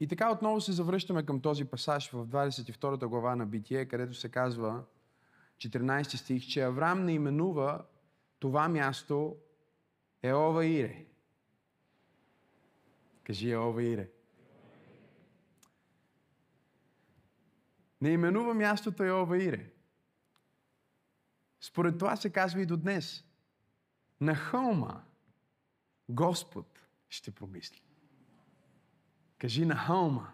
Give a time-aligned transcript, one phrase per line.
[0.00, 4.28] И така отново се завръщаме към този пасаж в 22 глава на Битие, където се
[4.28, 4.84] казва,
[5.58, 7.84] 14 стих, че Авраам не именува
[8.38, 9.36] това място
[10.22, 11.06] Еова Ире.
[13.24, 14.10] Кажи Еова Ире.
[18.00, 19.70] Не именува мястото Еова Ире.
[21.60, 23.24] Според това се казва и до днес.
[24.20, 25.02] На хълма
[26.08, 27.85] Господ ще помисли.
[29.38, 30.32] Кажи на хълма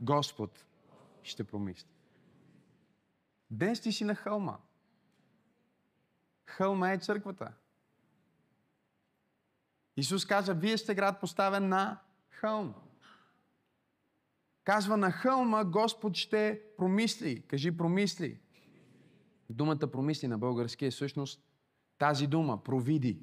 [0.00, 0.64] Господ
[1.22, 1.88] ще помисли.
[3.50, 4.58] Днес ти си на хълма.
[6.46, 7.52] Хълма е църквата.
[9.96, 12.74] Исус каза, вие сте град поставен на хълм.
[14.64, 17.42] Казва, на хълма Господ ще промисли.
[17.42, 18.40] Кажи, промисли.
[19.50, 21.42] Думата промисли на български е всъщност
[21.98, 23.22] тази дума, провиди.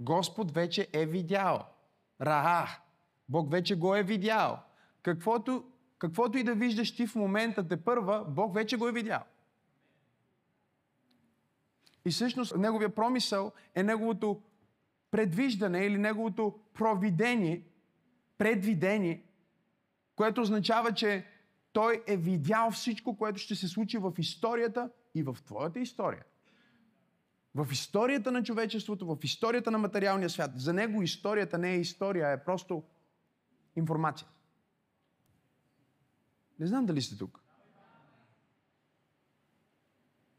[0.00, 1.73] Господ вече е видял.
[2.20, 2.68] Раа.
[3.28, 4.62] Бог вече го е видял.
[5.02, 5.64] Каквото,
[5.98, 9.22] каквото и да виждаш ти в момента те първа, Бог вече го е видял.
[12.04, 14.42] И всъщност неговия промисъл е неговото
[15.10, 17.62] предвиждане или неговото провидение,
[18.38, 19.24] предвидение,
[20.16, 21.26] което означава, че
[21.72, 26.24] той е видял всичко, което ще се случи в историята и в твоята история.
[27.54, 30.50] В историята на човечеството, в историята на материалния свят.
[30.56, 32.82] За него историята не е история, е просто
[33.76, 34.28] информация.
[36.58, 37.40] Не знам дали сте тук.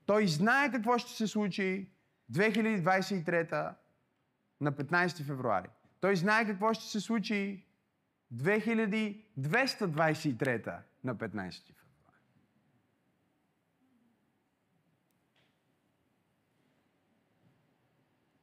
[0.06, 1.92] Той знае какво ще се случи
[2.32, 3.76] 2023
[4.62, 5.70] на 15 февруари.
[6.00, 7.66] Той знае какво ще се случи
[8.34, 11.85] 2223 на 15 февруари.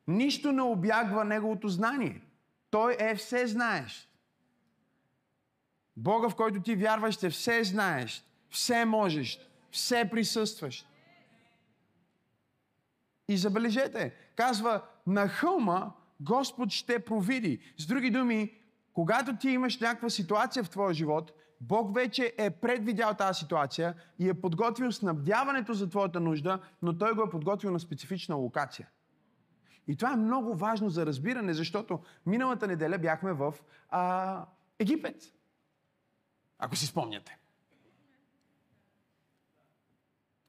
[0.08, 2.22] Нищо не обягва неговото знание.
[2.70, 4.08] Той е все знаещ.
[5.97, 9.39] Бога, в който ти вярваш, е все знаещ, все можеш,
[9.70, 10.86] все присъстващ.
[13.29, 17.61] И забележете, казва, на хълма Господ ще провиди.
[17.79, 18.58] С други думи,
[18.92, 24.29] когато ти имаш някаква ситуация в твоя живот, Бог вече е предвидял тази ситуация и
[24.29, 28.89] е подготвил снабдяването за твоята нужда, но Той го е подготвил на специфична локация.
[29.89, 33.55] И това е много важно за разбиране, защото миналата неделя бяхме в
[33.91, 34.45] а,
[34.79, 35.35] Египет.
[36.59, 37.39] Ако си спомняте.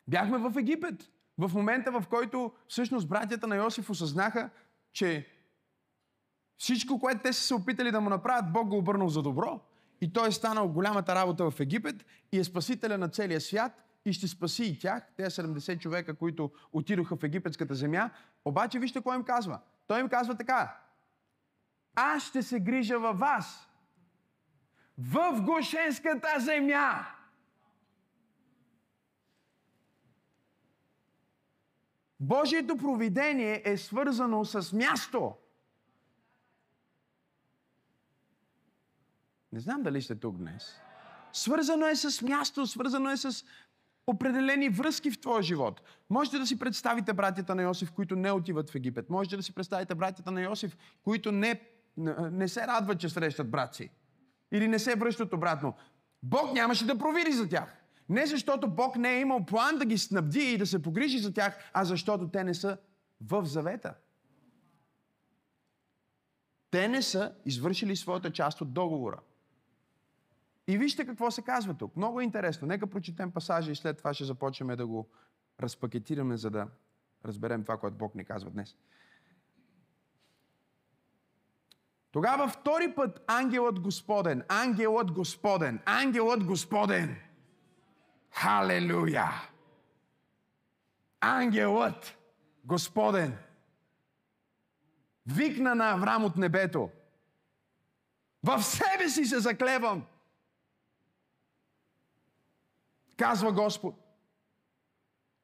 [0.08, 1.10] Бяхме в Египет.
[1.38, 4.50] В момента, в който всъщност братята на Йосиф осъзнаха,
[4.92, 5.28] че
[6.58, 9.62] всичко, което те са се опитали да му направят, Бог го обърнал за добро.
[10.02, 14.14] И той е станал голямата работа в Египет и е спасителя на целия свят и
[14.14, 18.10] ще спаси и тях, тези 70 човека, които отидоха в египетската земя.
[18.46, 19.60] Обаче вижте какво им казва.
[19.88, 20.78] Той им казва така.
[21.96, 23.70] Аз ще се грижа във вас.
[24.98, 27.08] В Гошенската земя.
[32.20, 35.36] Божието провидение е свързано с място.
[39.52, 40.80] Не знам дали сте тук днес.
[41.34, 43.46] Свързано е с място, свързано е с
[44.08, 45.82] определени връзки в твоя живот.
[46.10, 49.10] Можете да си представите братята на Йосиф, които не отиват в Египет.
[49.10, 51.62] Можете да си представите братята на Йосиф, които не,
[52.32, 53.90] не се радват, че срещат брат си.
[54.52, 55.74] Или не се връщат обратно.
[56.24, 57.76] Бог нямаше да провири за тях.
[58.10, 61.34] Не защото Бог не е имал план да ги снабди и да се погрижи за
[61.34, 62.78] тях, а защото те не са
[63.22, 63.94] в завета.
[66.72, 69.20] Те не са извършили своята част от договора.
[70.68, 71.96] И вижте какво се казва тук.
[71.96, 72.68] Много е интересно.
[72.68, 75.10] Нека прочетем пасажа и след това ще започнем да го
[75.62, 76.68] разпакетираме, за да
[77.26, 78.76] разберем това, което Бог ни казва днес.
[82.12, 87.16] Тогава втори път ангелът Господен, ангелът Господен, ангелът Господен.
[88.32, 89.32] Халелуя!
[91.22, 92.18] Ангелът
[92.66, 93.38] Господен
[95.26, 96.90] викна на Авраам от небето.
[98.44, 100.06] В себе си се заклевам,
[103.18, 103.96] казва Господ,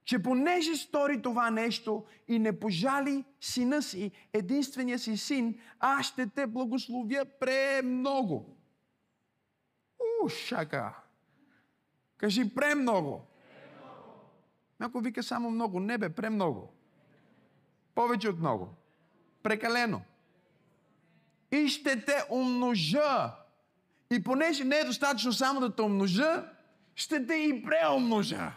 [0.06, 6.28] че понеже стори това нещо и не пожали сина си, единствения си син, аз ще
[6.28, 8.58] те благословя премного.
[10.24, 10.96] У, шака!
[12.18, 13.22] Кажи премного.
[14.80, 16.74] Ако вика само много, не бе, премного.
[17.96, 18.70] Повече от много.
[19.44, 20.02] Прекалено.
[21.52, 23.36] И ще те умножа.
[24.12, 26.52] И понеже не е достатъчно само да те умножа,
[27.00, 28.52] ще те и преумножа.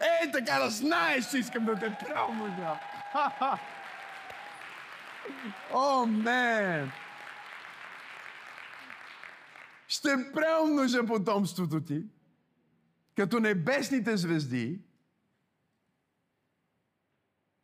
[0.00, 2.80] Ей, така да знаеш, че искам да те преумножа.
[5.72, 6.92] О, мен!
[9.88, 12.04] ще преумножа потомството ти,
[13.16, 14.80] като небесните звезди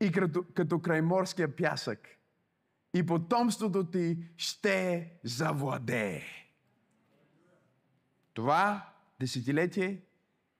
[0.00, 2.08] и като, като крайморския пясък.
[2.94, 6.22] И потомството ти ще завладее.
[8.34, 8.89] Това
[9.20, 10.00] десетилетие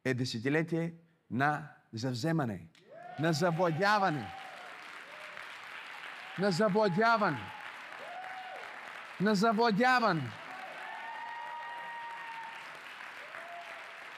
[0.05, 0.93] е десетилетие
[1.31, 2.67] на завземане,
[3.21, 4.27] на завладяване.
[6.39, 7.41] На завладяване.
[9.21, 10.23] На завладяване.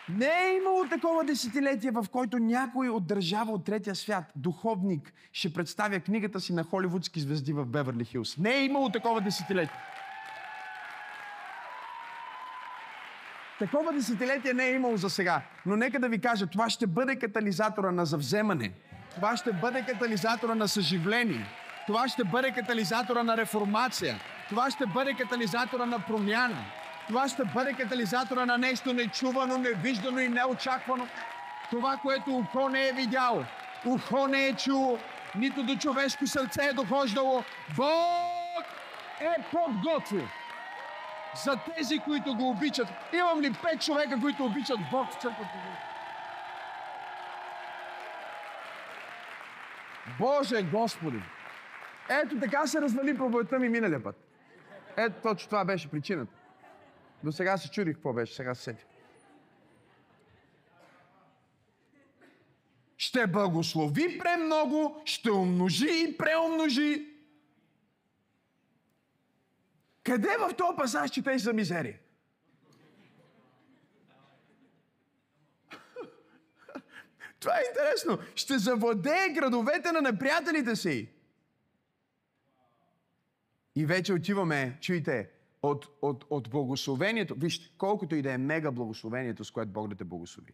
[0.09, 5.53] Не е имало такова десетилетие, в който някой от държава от третия свят, духовник, ще
[5.53, 8.37] представя книгата си на холивудски звезди в Беверли Хилс.
[8.37, 9.92] Не е имало такова десетилетие.
[13.59, 15.43] Такова десетилетие не е имало за сега.
[15.67, 18.73] Но нека да ви кажа, това ще бъде катализатора на завземане.
[19.15, 21.47] Това ще бъде катализатора на съживление.
[21.87, 24.17] Това ще бъде катализатора на реформация.
[24.49, 26.65] Това ще бъде катализатора на промяна.
[27.09, 31.07] Това ще бъде катализатора на нещо нечувано, невиждано и неочаквано.
[31.71, 33.45] Това, което ухо не е видяло,
[33.85, 34.99] ухо не е чуло,
[35.35, 37.45] нито до човешко сърце е дохождало.
[37.77, 38.65] Бог
[39.21, 40.29] е подготвил
[41.45, 42.89] за тези, които го обичат.
[43.13, 45.51] Имам ли пет човека, които обичат Бог в църквата?
[50.19, 51.23] Боже Господи!
[52.09, 54.17] Ето така се развали проповедта ми миналия път.
[54.97, 56.33] Ето точно това беше причината.
[57.25, 58.87] До сега се чудих какво беше, сега се сетих.
[62.97, 67.12] Ще благослови премного, ще умножи и преумножи.
[70.05, 71.99] Къде в този пасаж четеш за мизерия?
[77.41, 78.19] Това е интересно.
[78.35, 81.09] Ще завладее градовете на неприятелите си.
[83.77, 85.31] И вече отиваме, чуйте,
[85.63, 87.35] от, от, от благословението.
[87.35, 90.53] Вижте, колкото и да е мега благословението, с което Бог да те благослови.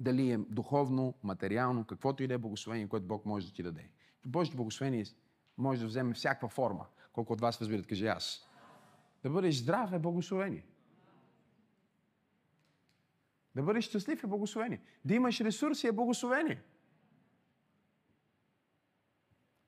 [0.00, 3.90] Дали е духовно, материално, каквото и да е благословение, което Бог може да ти даде.
[4.26, 5.04] Божието благословение
[5.58, 6.86] може да вземе всякаква форма.
[7.12, 8.48] Колко от вас разбират, кажи аз.
[9.22, 10.64] Да бъдеш здрав е благословение.
[13.54, 14.80] Да бъдеш щастлив е благословение.
[15.04, 16.62] Да имаш ресурси е благословение.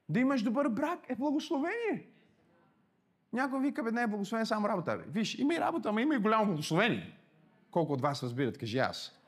[0.08, 2.08] Да имаш добър брак е благословение.
[3.32, 4.96] Някой вика, бе, не е благословение само работа.
[4.96, 5.04] Бе.
[5.08, 7.18] Виж, има и работа, ама има и голямо благословение.
[7.70, 9.18] Колко от вас разбират, кажи аз.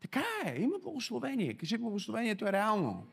[0.00, 1.56] Така е, има благословение.
[1.56, 3.06] Кажи, благословението е реално.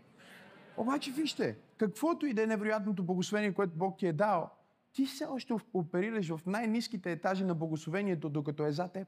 [0.78, 4.50] Обаче вижте, каквото и да е невероятното благословение, което Бог ти е дал,
[4.94, 9.08] ти все още оперираш в най-низките етажи на благословението, докато е за теб.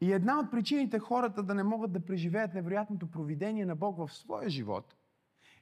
[0.00, 4.14] И една от причините хората да не могат да преживеят невероятното провидение на Бог в
[4.14, 4.94] своя живот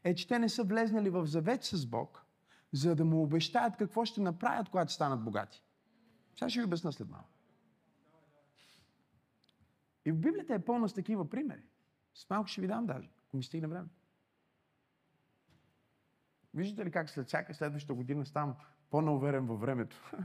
[0.04, 2.26] е, че те не са влезнали в завет с Бог,
[2.72, 5.62] за да му обещаят какво ще направят, когато станат богати.
[6.38, 7.37] Сега ще ви обясна след малко.
[10.08, 11.62] И в Библията е пълна с такива примери.
[12.14, 13.88] С малко ще ви дам даже, ако ми стигне време.
[16.54, 18.54] Виждате ли как след всяка следваща година ставам
[18.90, 20.12] по-науверен във времето?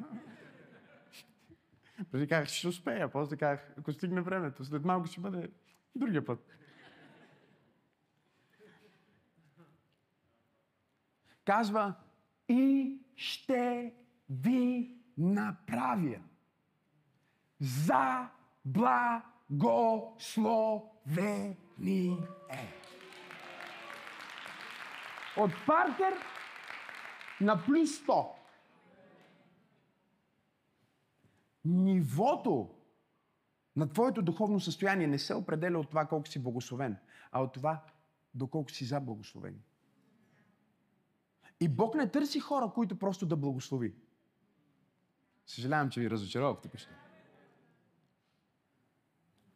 [2.11, 5.51] Преди казах, ще успея, после казах, ако стигне времето, след малко ще бъде
[5.95, 6.47] другия път.
[11.45, 11.93] Казва,
[12.49, 13.93] и ще
[14.29, 16.19] ви направя
[17.59, 18.29] за
[19.49, 22.17] благословение.
[25.37, 26.13] От Паркер
[27.41, 28.27] на плюс 100.
[31.65, 32.69] Нивото
[33.75, 36.97] на твоето духовно състояние не се определя от това колко си благословен,
[37.31, 37.83] а от това
[38.33, 39.61] доколко си за благословение.
[41.59, 43.93] И Бог не търси хора, които просто да благослови.
[45.45, 46.71] Съжалявам, че ви разочаровах тук.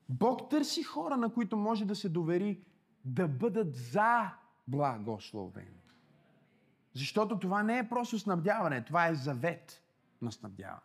[0.09, 2.61] Бог търси хора, на които може да се довери
[3.05, 4.31] да бъдат за
[4.67, 5.81] благословени.
[6.93, 9.83] Защото това не е просто снабдяване, това е завет
[10.21, 10.81] на снабдяване.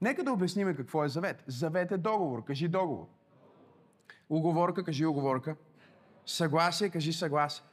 [0.00, 1.44] Нека да обясним какво е завет.
[1.46, 2.44] Завет е договор.
[2.44, 3.06] Кажи договор.
[4.28, 5.56] Уговорка, кажи оговорка.
[6.26, 7.64] Съгласие, кажи съгласие.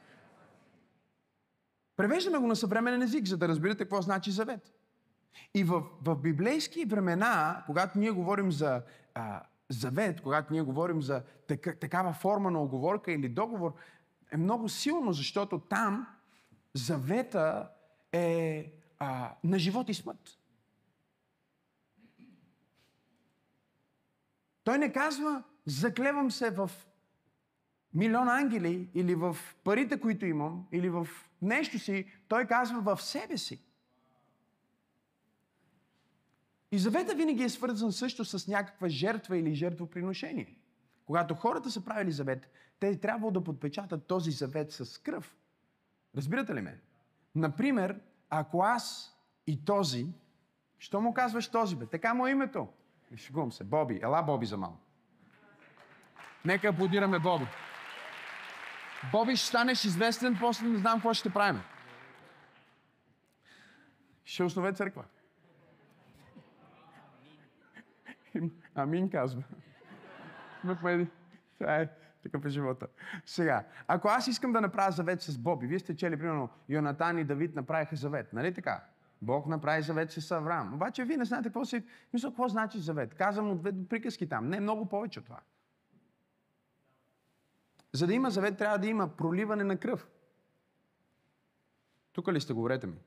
[1.96, 4.72] Превеждаме го на съвременен език, за да разберете какво значи завет.
[5.54, 8.82] И в, в библейски времена, когато ние говорим за
[9.14, 13.74] а, завет, когато ние говорим за така, такава форма на оговорка или договор,
[14.32, 16.06] е много силно, защото там
[16.74, 17.70] завета
[18.12, 20.38] е а, на живот и смърт.
[24.64, 26.70] Той не казва, заклевам се в
[27.94, 31.08] милион ангели или в парите, които имам, или в
[31.42, 33.64] нещо си, той казва в себе си.
[36.74, 40.56] И завета винаги е свързан също с някаква жертва или жертвоприношение.
[41.06, 42.50] Когато хората са правили завет,
[42.80, 45.36] те е трябвало да подпечатат този завет с кръв.
[46.16, 46.80] Разбирате ли ме?
[47.34, 48.00] Например,
[48.30, 49.16] ако аз
[49.46, 50.06] и този,
[50.78, 51.86] що му казваш този бе?
[51.86, 52.68] Така му е името.
[53.16, 53.64] Шегувам се.
[53.64, 54.00] Боби.
[54.02, 54.80] Ела Боби за малко.
[56.44, 57.46] Нека аплодираме Боби.
[59.12, 61.60] Боби ще станеш известен, после не знам какво ще правим.
[64.24, 65.04] Ще основе църква.
[68.74, 69.42] Амин казва.
[71.58, 71.88] Това е
[72.22, 72.86] такъв е живота.
[73.26, 77.24] Сега, ако аз искам да направя завет с Боби, вие сте чели, примерно, Йонатан и
[77.24, 78.84] Давид направиха завет, нали така?
[79.22, 80.74] Бог направи завет с Авраам.
[80.74, 83.14] Обаче вие не знаете какво, си, мисля, какво значи завет.
[83.14, 84.48] Казвам от две приказки там.
[84.48, 85.40] Не, много повече от това.
[87.92, 90.08] За да има завет, трябва да има проливане на кръв.
[92.12, 92.98] Тук ли сте, говорете ми?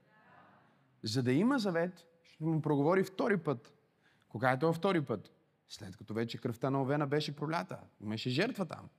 [1.03, 3.76] За да има завет, ще му проговори втори път.
[4.29, 5.31] Кога е това втори път?
[5.69, 7.79] След като вече кръвта на Овена беше пролята.
[8.01, 8.89] Имаше жертва там.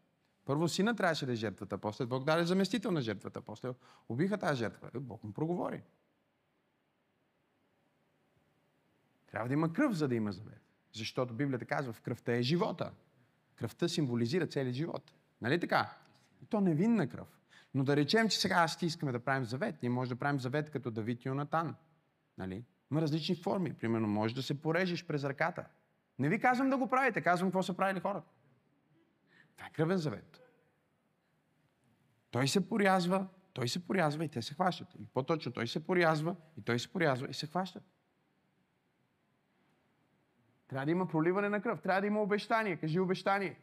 [0.44, 3.68] Първо сина трябваше да е жертвата, после Бог даде заместител на жертвата, после
[4.08, 4.90] убиха тази жертва.
[4.94, 5.82] Е, Бог му проговори.
[9.26, 10.62] Трябва да има кръв, за да има завет.
[10.92, 12.92] Защото Библията казва, в кръвта е живота.
[13.54, 15.12] Кръвта символизира целият живот.
[15.40, 15.96] Нали така?
[16.42, 17.28] И то невинна кръв.
[17.74, 19.82] Но да речем, че сега аз ти искаме да правим завет.
[19.82, 21.74] Ние може да правим завет като Давид и Йонатан.
[22.38, 22.64] Нали?
[22.90, 23.74] Има различни форми.
[23.74, 25.64] Примерно, може да се порежеш през ръката.
[26.18, 28.28] Не ви казвам да го правите, казвам какво са правили хората.
[29.56, 30.42] Това е кръвен завет.
[32.30, 34.88] Той се порязва, той се порязва и те се хващат.
[34.98, 37.82] И по-точно, той се порязва и той се порязва и се хващат.
[40.68, 42.76] Трябва да има проливане на кръв, трябва да има обещание.
[42.76, 43.58] Кажи обещание.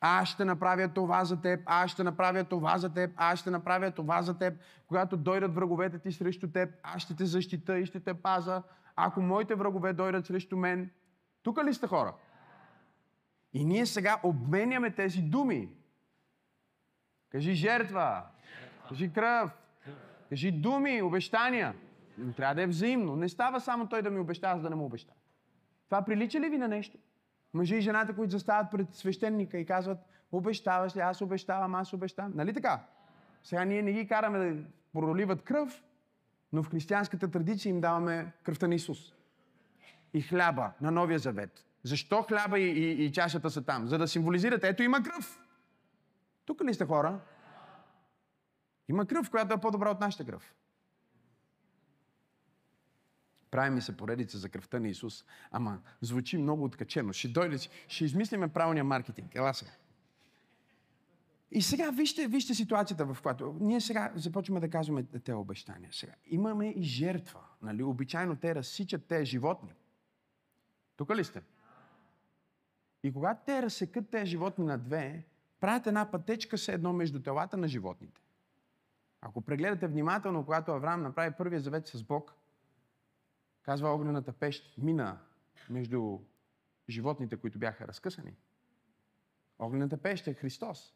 [0.00, 3.90] Аз ще направя това за теб, аз ще направя това за теб, аз ще направя
[3.90, 4.54] това за теб.
[4.86, 8.62] Когато дойдат враговете ти срещу теб, аз ще те защита и ще те паза.
[8.96, 10.90] Ако моите врагове дойдат срещу мен,
[11.42, 12.14] тук ли сте хора?
[13.52, 15.68] И ние сега обменяме тези думи.
[17.30, 18.22] Кажи жертва,
[18.88, 19.50] кажи кръв,
[20.28, 21.74] кажи думи, обещания.
[22.18, 23.16] Но трябва да е взаимно.
[23.16, 25.12] Не става само той да ми обещава, за да не му обеща.
[25.84, 26.98] Това прилича ли ви на нещо?
[27.54, 29.98] Мъжи и жената, които застават пред свещеника и казват,
[30.32, 32.32] обещаваш ли, аз обещавам, аз обещавам.
[32.34, 32.84] Нали така?
[33.42, 34.62] Сега ние не ги караме да
[34.92, 35.84] проливат кръв,
[36.52, 39.14] но в християнската традиция им даваме кръвта на Исус.
[40.14, 41.64] И хляба на Новия Завет.
[41.82, 43.86] Защо хляба и, и, и чашата са там?
[43.86, 45.40] За да символизират, ето има кръв.
[46.44, 47.20] Тук ли сте хора?
[48.88, 50.54] Има кръв, която е по-добра от нашата кръв.
[53.50, 55.24] Прави ми се поредица за кръвта на Исус.
[55.50, 57.12] Ама звучи много откачено.
[57.12, 59.34] Ще дойде, ще измислиме правилния маркетинг.
[59.34, 59.70] Ела сега.
[61.50, 65.90] И сега вижте, вижте ситуацията, в която ние сега започваме да казваме те обещания.
[65.92, 66.12] Сега.
[66.26, 67.40] Имаме и жертва.
[67.62, 67.82] Нали?
[67.82, 69.74] Обичайно те разсичат тези животни.
[70.96, 71.42] Тук ли сте?
[73.02, 75.24] И когато те разсекат тези животни на две,
[75.60, 78.20] правят една пътечка се едно между телата на животните.
[79.20, 82.34] Ако прегледате внимателно, когато Авраам направи първия завет с Бог,
[83.68, 85.18] казва огнената пещ, мина
[85.70, 86.18] между
[86.88, 88.36] животните, които бяха разкъсани.
[89.58, 90.94] Огнената пещ е Христос.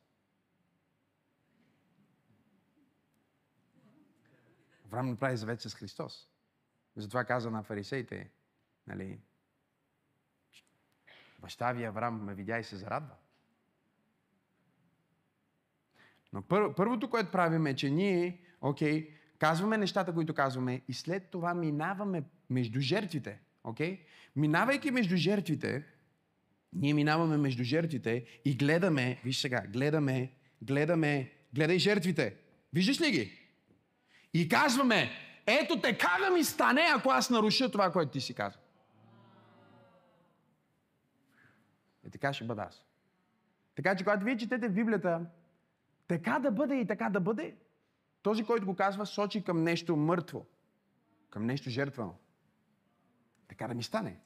[4.87, 6.29] Авраам направи завет с Христос.
[6.97, 8.31] Затова каза на фарисеите,
[8.87, 9.21] нали,
[11.38, 13.14] баща ви Авраам ме видя и се зарадва.
[16.33, 21.31] Но пър, първото, което правим е, че ние, окей, казваме нещата, които казваме и след
[21.31, 23.40] това минаваме между жертвите.
[23.64, 24.00] Okay?
[24.37, 25.85] Минавайки между жертвите,
[26.73, 30.32] ние минаваме между жертвите и гледаме, виж сега, гледаме,
[30.62, 32.37] гледаме, гледай жертвите.
[32.73, 33.38] Виждаш ли ги?
[34.35, 35.11] И казваме,
[35.47, 38.61] ето така да ми стане, ако аз наруша това, което ти си казва.
[42.06, 42.85] И така ще бъда аз.
[43.75, 45.26] Така че, когато вие четете в Библията,
[46.09, 47.54] така да бъде и така да бъде,
[48.23, 50.47] този, който го казва, сочи към нещо мъртво,
[51.30, 52.14] към нещо жертвено.
[53.52, 54.21] Така да ми стане.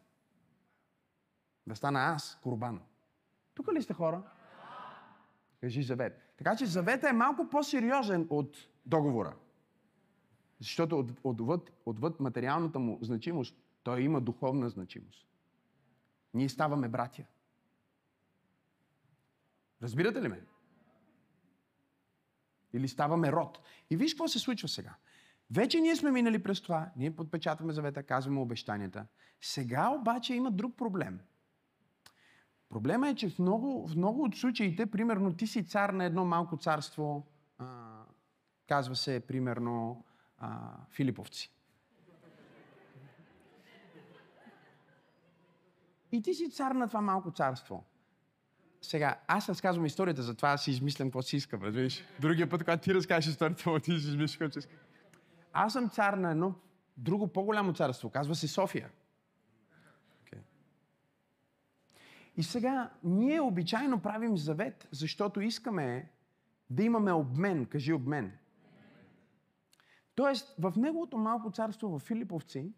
[1.66, 2.80] Да стана аз корбан.
[3.54, 4.22] Тук ли сте хора?
[5.60, 6.34] Кажи завет.
[6.38, 8.56] Така че завета е малко по-сериозен от
[8.86, 9.36] договора.
[10.58, 15.26] Защото от, отвъд, отвъд материалната му значимост, той има духовна значимост.
[16.34, 17.24] Ние ставаме братя.
[19.82, 20.42] Разбирате ли ме?
[22.72, 23.58] Или ставаме род.
[23.90, 24.94] И виж какво се случва сега.
[25.50, 29.06] Вече ние сме минали през това, ние подпечатваме завета, казваме обещанията.
[29.40, 31.20] Сега обаче има друг проблем.
[32.68, 36.24] Проблема е, че в много, в много от случаите, примерно, ти си цар на едно
[36.24, 37.26] малко царство,
[37.58, 37.66] а,
[38.68, 40.04] казва се, примерно,
[40.38, 41.52] а, Филиповци.
[46.12, 47.84] И ти си цар на това малко царство.
[48.82, 52.04] Сега, аз разказвам историята, затова аз си измислям какво си искам, разбираш?
[52.20, 54.85] Другия път, когато ти разкажеш историята, ти си измислиш какво си искам.
[55.58, 56.54] Аз съм цар на едно
[56.96, 58.90] друго по-голямо царство, казва се София.
[60.24, 60.38] Okay.
[62.36, 66.10] И сега, ние обичайно правим завет, защото искаме
[66.70, 67.66] да имаме обмен.
[67.66, 68.38] Кажи обмен.
[70.14, 72.72] Тоест, в неговото малко царство в Филиповци,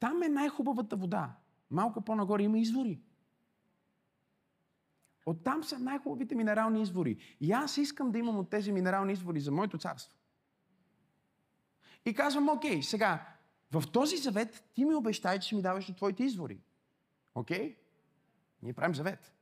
[0.00, 1.36] там е най-хубавата вода.
[1.70, 3.00] Малко по-нагоре има извори.
[5.26, 7.36] Оттам са най-хубавите минерални извори.
[7.40, 10.18] И аз искам да имам от тези минерални извори за моето царство.
[12.06, 13.26] И казвам, окей, сега,
[13.72, 16.60] в този завет ти ми обещай, че ще ми даваш от твоите извори.
[17.34, 17.76] Окей?
[18.62, 19.32] Ние правим завет.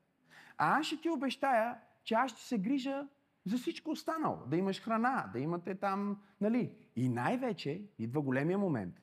[0.59, 3.09] А аз ще ти обещая, че аз ще се грижа
[3.45, 4.47] за всичко останало.
[4.47, 6.89] Да имаш храна, да имате там, нали?
[6.97, 9.03] И най-вече идва големия момент.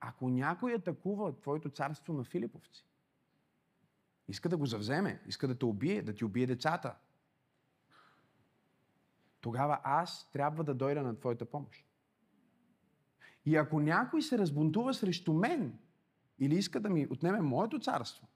[0.00, 2.86] Ако някой атакува твоето царство на Филиповци,
[4.28, 6.94] иска да го завземе, иска да те убие, да ти убие децата,
[9.40, 11.87] тогава аз трябва да дойда на твоята помощ.
[13.48, 15.78] И ако някой се разбунтува срещу мен
[16.38, 18.28] или иска да ми отнеме моето царство,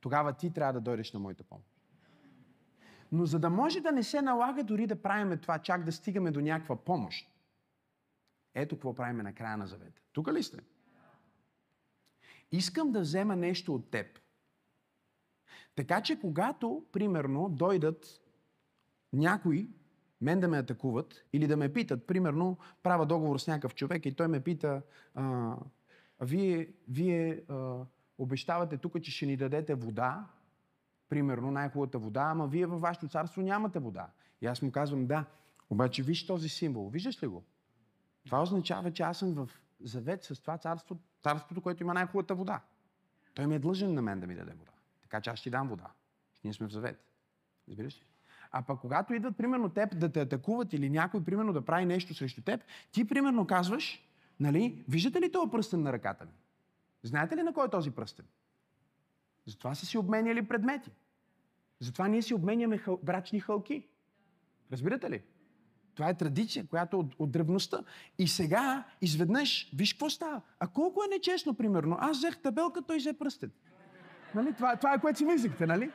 [0.00, 1.68] тогава ти трябва да дойдеш на моята помощ.
[3.12, 6.30] Но за да може да не се налага дори да правиме това, чак да стигаме
[6.30, 7.30] до някаква помощ,
[8.54, 10.02] ето какво правиме на края на завета.
[10.12, 10.58] Тук ли сте?
[12.52, 14.20] Искам да взема нещо от теб.
[15.74, 18.20] Така че когато, примерно, дойдат
[19.12, 19.68] някои
[20.24, 24.14] мен да ме атакуват или да ме питат, примерно, правя договор с някакъв човек и
[24.14, 24.82] той ме пита,
[25.14, 25.56] а,
[26.20, 27.76] вие, вие а,
[28.18, 30.26] обещавате тук, че ще ни дадете вода,
[31.08, 34.08] примерно най-хубавата вода, ама вие във вашето царство нямате вода.
[34.40, 35.24] И аз му казвам, да,
[35.70, 37.44] обаче виж този символ, виждаш ли го?
[38.26, 42.60] Това означава, че аз съм в завет с това царство, царството, което има най-хубавата вода.
[43.34, 44.72] Той ми е длъжен на мен да ми даде вода.
[45.02, 45.90] Така че аз ще дам вода.
[46.44, 47.04] Ние сме в завет.
[47.68, 48.04] Разбираш ли?
[48.56, 52.14] А пък когато идват, примерно, теб да те атакуват или някой, примерно, да прави нещо
[52.14, 52.60] срещу теб,
[52.92, 54.02] ти, примерно, казваш,
[54.40, 56.30] нали, виждате ли този пръстен на ръката ми?
[57.02, 58.24] Знаете ли на кой е този пръстен?
[59.46, 60.90] Затова са си обменяли предмети.
[61.80, 62.98] Затова ние си обменяме хъл...
[63.02, 63.86] брачни хълки.
[64.72, 65.22] Разбирате ли?
[65.94, 67.84] Това е традиция, която от, от древността.
[68.18, 70.40] И сега, изведнъж, виж какво става.
[70.60, 71.96] А колко е нечестно, примерно.
[72.00, 73.50] Аз взех табелка, той взе пръстен.
[74.34, 74.52] Нали?
[74.52, 75.90] Това, това е което си мислихте, нали?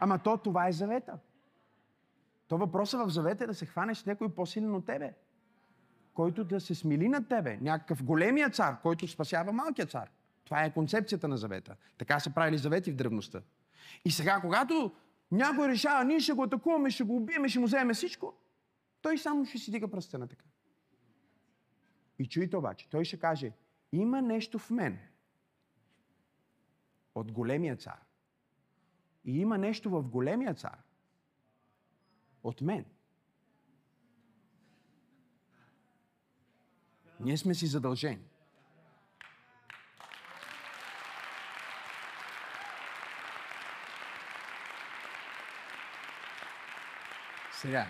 [0.00, 1.18] Ама то, това е завета.
[2.48, 5.14] То въпросът в завета е да се хванеш някой по-силен от тебе.
[6.14, 7.58] Който да се смили над тебе.
[7.60, 10.10] Някакъв големия цар, който спасява малкия цар.
[10.44, 11.76] Това е концепцията на завета.
[11.98, 13.42] Така са правили завети в древността.
[14.04, 14.92] И сега, когато
[15.32, 18.34] някой решава, ние ще го атакуваме, ще го убиеме, ще му вземем всичко,
[19.02, 20.44] той само ще си дига пръстена така.
[22.18, 23.52] И чуйте обаче, той ще каже,
[23.92, 24.98] има нещо в мен
[27.14, 28.00] от големия цар.
[29.24, 30.83] И има нещо в големия цар
[32.44, 32.84] от мен.
[37.20, 38.24] Ние сме си задължени.
[47.52, 47.86] Сега,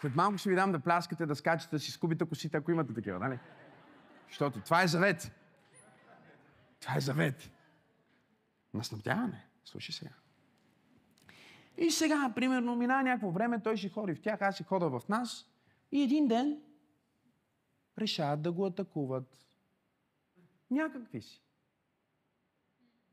[0.00, 2.94] след малко ще ви дам да пляскате, да скачате, да си скубите косите, ако имате
[2.94, 3.38] такива, нали?
[4.28, 5.32] Защото това е завет.
[6.80, 7.50] Това е завет.
[8.74, 9.46] Наснабдяване.
[9.64, 10.21] Слушай сега.
[11.78, 15.08] И сега, примерно, мина някакво време, той ще ходи в тях, аз ще хода в
[15.08, 15.50] нас.
[15.92, 16.62] И един ден
[17.98, 19.38] решават да го атакуват.
[20.70, 21.42] Някакви си.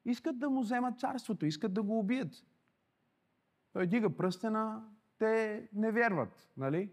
[0.06, 2.46] Искат да му вземат царството, искат да го убият.
[3.74, 4.84] Той дига пръстена,
[5.18, 6.92] те не вярват, нали?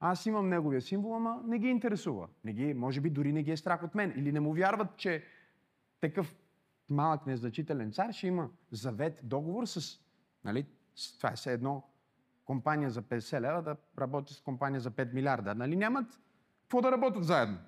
[0.00, 2.28] Аз имам неговия символ, ама не ги интересува.
[2.44, 4.14] Не ги, може би дори не ги е страх от мен.
[4.16, 5.24] Или не му вярват, че
[6.00, 6.36] такъв
[6.88, 10.03] малък незначителен цар ще има завет, договор с,
[10.44, 10.66] нали,
[11.16, 11.88] това е все едно
[12.44, 15.54] компания за 50 лева да работи с компания за 5 милиарда.
[15.54, 16.20] Нали нямат
[16.62, 17.58] какво да работят заедно.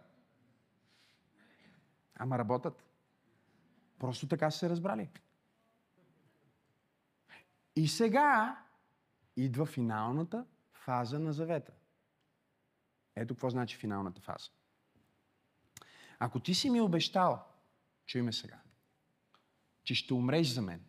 [2.14, 2.84] Ама работят.
[3.98, 5.08] Просто така са се разбрали.
[7.76, 8.58] И сега
[9.36, 11.72] идва финалната фаза на завета.
[13.16, 14.50] Ето какво значи финалната фаза.
[16.18, 17.44] Ако ти си ми обещал,
[18.06, 18.60] чуй ме сега,
[19.82, 20.84] че ще умреш за мен,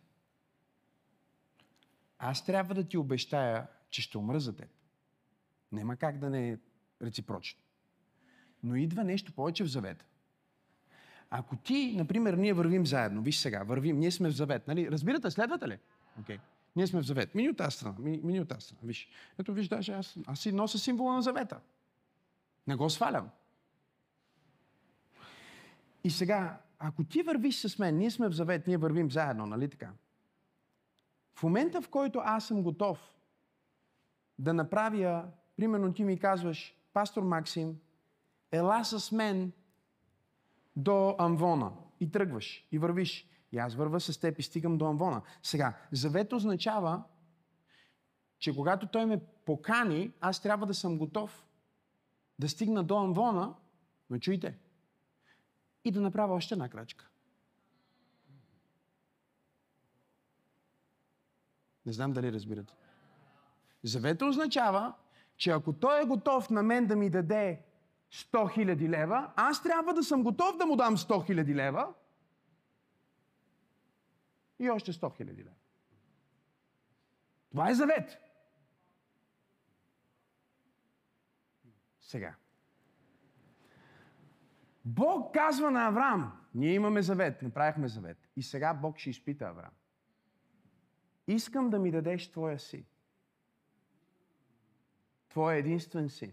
[2.18, 4.68] аз трябва да ти обещая, че ще умра за теб.
[5.72, 6.58] Нема как да не е
[7.02, 7.60] реципрочно.
[8.62, 10.04] Но идва нещо повече в завета.
[11.30, 14.90] ако ти, например, ние вървим заедно, виж сега, вървим, ние сме в завет, нали?
[14.90, 15.78] Разбирате, следвате ли?
[16.22, 16.38] Okay.
[16.76, 17.34] Ние сме в завет.
[17.34, 18.80] Мини от тази страна, мини от тази страна.
[18.84, 19.08] Виж.
[19.38, 21.60] Ето, виж, даже аз, аз си нося символа на завета.
[22.66, 23.30] Не го свалям.
[26.04, 29.68] И сега, ако ти вървиш с мен, ние сме в завет, ние вървим заедно, нали
[29.68, 29.92] така?
[31.38, 32.98] В момента, в който аз съм готов
[34.38, 35.24] да направя,
[35.56, 37.80] примерно ти ми казваш, пастор Максим,
[38.52, 39.52] ела с мен
[40.76, 43.28] до Амвона и тръгваш и вървиш.
[43.52, 45.22] И аз върва с теб и стигам до Амвона.
[45.42, 47.02] Сега, завет означава,
[48.38, 51.46] че когато той ме покани, аз трябва да съм готов
[52.38, 53.54] да стигна до Амвона,
[54.10, 54.58] но чуйте,
[55.84, 57.07] и да направя още една крачка.
[61.88, 62.74] Не знам дали разбирате.
[63.82, 64.94] Завета означава,
[65.36, 67.62] че ако той е готов на мен да ми даде
[68.12, 71.94] 100 000 лева, аз трябва да съм готов да му дам 100 000 лева
[74.58, 75.50] и още 100 000 лева.
[77.50, 78.18] Това е завет.
[82.00, 82.34] Сега.
[84.84, 88.28] Бог казва на Авраам, ние имаме завет, направихме завет.
[88.36, 89.77] И сега Бог ще изпита Авраам.
[91.28, 92.84] Искам да ми дадеш твоя си.
[95.28, 96.32] Твоя единствен син.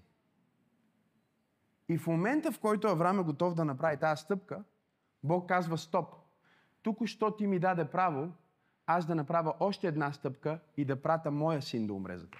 [1.89, 4.63] И в момента, в който Авраам е готов да направи тази стъпка,
[5.23, 6.13] Бог казва стоп.
[6.81, 8.31] Тук, що ти ми даде право,
[8.85, 12.39] аз да направя още една стъпка и да прата моя син да умре за теб.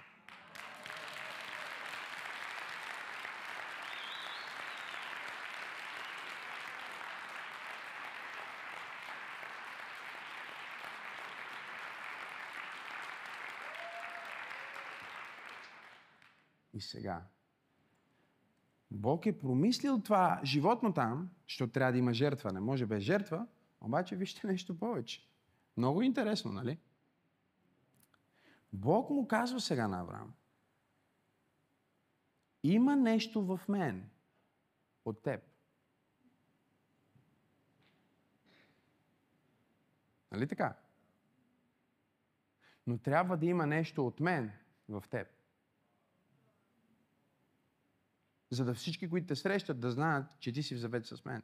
[16.76, 17.26] И сега.
[18.90, 22.52] Бог е промислил това животно там, защото трябва да има жертва.
[22.52, 23.46] Не може без жертва,
[23.80, 25.28] обаче вижте нещо повече.
[25.76, 26.78] Много интересно, нали?
[28.72, 30.34] Бог му казва сега на Авраам.
[32.62, 34.10] Има нещо в мен
[35.04, 35.40] от теб.
[40.32, 40.76] Нали така?
[42.86, 44.52] Но трябва да има нещо от мен
[44.88, 45.35] в теб.
[48.50, 51.42] За да всички, които те срещат, да знаят, че ти си в завет с мен.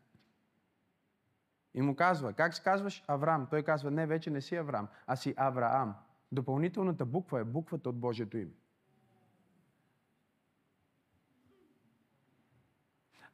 [1.74, 3.46] И му казва, как се казваш Авраам?
[3.50, 5.94] Той казва, не, вече не си Авраам, а си Авраам.
[6.32, 8.52] Допълнителната буква е буквата от Божието име.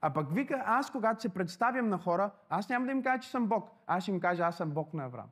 [0.00, 3.31] А пък вика, аз когато се представям на хора, аз няма да им кажа, че
[3.31, 3.70] съм Бог.
[3.87, 5.31] Аз им кажа, аз съм Бог на Авраам.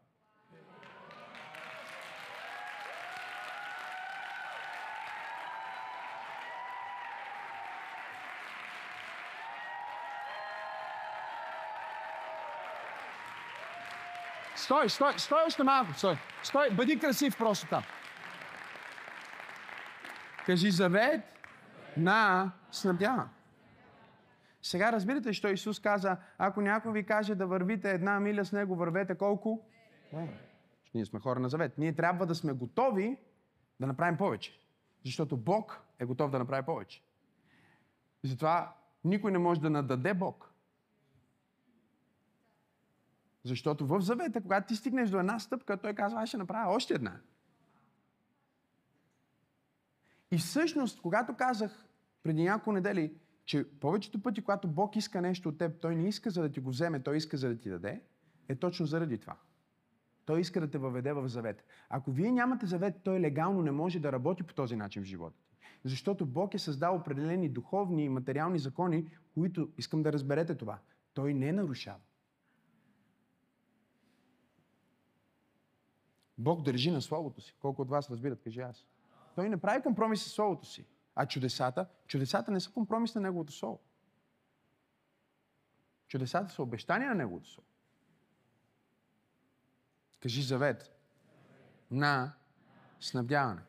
[14.66, 16.16] Стой, стой, стой още малко, стой.
[16.42, 17.83] Стой, бъди красив просто там.
[20.46, 21.20] Кажи завет
[21.96, 23.29] на снабдява.
[24.62, 28.76] Сега разбирате, що Исус каза, ако някой ви каже да вървите една миля с него,
[28.76, 29.66] вървете колко?
[30.12, 30.29] Е,
[30.94, 31.79] ние сме хора на завет.
[31.79, 33.16] Ние трябва да сме готови
[33.81, 34.61] да направим повече.
[35.05, 37.02] Защото Бог е готов да направи повече.
[38.24, 38.74] И затова
[39.05, 40.52] никой не може да нададе Бог.
[43.46, 46.94] Защото в завета, когато ти стигнеш до една стъпка, той казва, аз ще направя още
[46.94, 47.20] една.
[50.30, 51.87] И всъщност, когато казах
[52.22, 56.30] преди няколко недели, че повечето пъти, когато Бог иска нещо от теб, Той не иска
[56.30, 58.00] за да ти го вземе, Той иска за да ти даде,
[58.48, 59.37] е точно заради това.
[60.24, 61.64] Той иска да те въведе в завет.
[61.88, 65.37] Ако вие нямате завет, Той легално не може да работи по този начин в живота.
[65.85, 70.78] Защото Бог е създал определени духовни и материални закони, които, искам да разберете това,
[71.14, 72.00] Той не нарушава.
[76.38, 77.55] Бог държи на Словото си.
[77.61, 78.85] Колко от вас разбират, кажи аз.
[79.35, 80.87] Той не прави компромис с Словото си.
[81.14, 83.81] А чудесата, чудесата не са компромис на Неговото Слово.
[86.09, 87.68] Чудесата са обещания на Неговото Слово.
[90.20, 90.92] Кажи завет
[91.90, 92.33] на
[93.01, 93.61] снабдяване.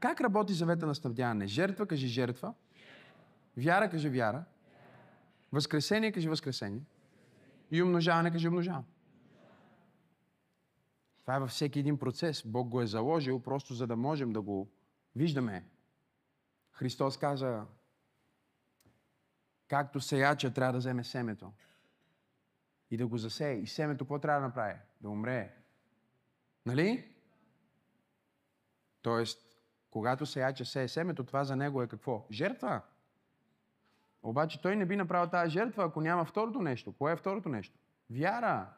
[0.00, 1.46] Как работи завета на снабдяване?
[1.46, 2.54] Жертва, кажи жертва.
[3.56, 4.44] Вяра, кажи вяра.
[5.52, 6.82] Възкресение, кажи възкресение.
[7.70, 8.84] И умножаване, кажи умножаване.
[11.26, 12.42] Това е във всеки един процес.
[12.46, 14.70] Бог го е заложил, просто за да можем да го
[15.16, 15.68] виждаме.
[16.72, 17.66] Христос каза,
[19.68, 21.52] както сеяча трябва да вземе семето
[22.90, 23.54] и да го засее.
[23.54, 24.74] И семето какво трябва да направи?
[25.00, 25.54] Да умре.
[26.66, 27.14] Нали?
[29.02, 29.58] Тоест,
[29.90, 32.26] когато сеяча сее семето, това за него е какво?
[32.30, 32.82] Жертва.
[34.22, 36.92] Обаче той не би направил тази жертва, ако няма второто нещо.
[36.92, 37.78] Кое е второто нещо?
[38.10, 38.72] Вяра.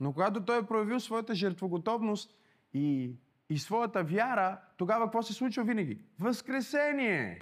[0.00, 2.36] Но когато той е проявил своята жертвоготовност
[2.74, 3.14] и,
[3.50, 6.04] и своята вяра, тогава какво се случва винаги?
[6.18, 7.40] Възкресение!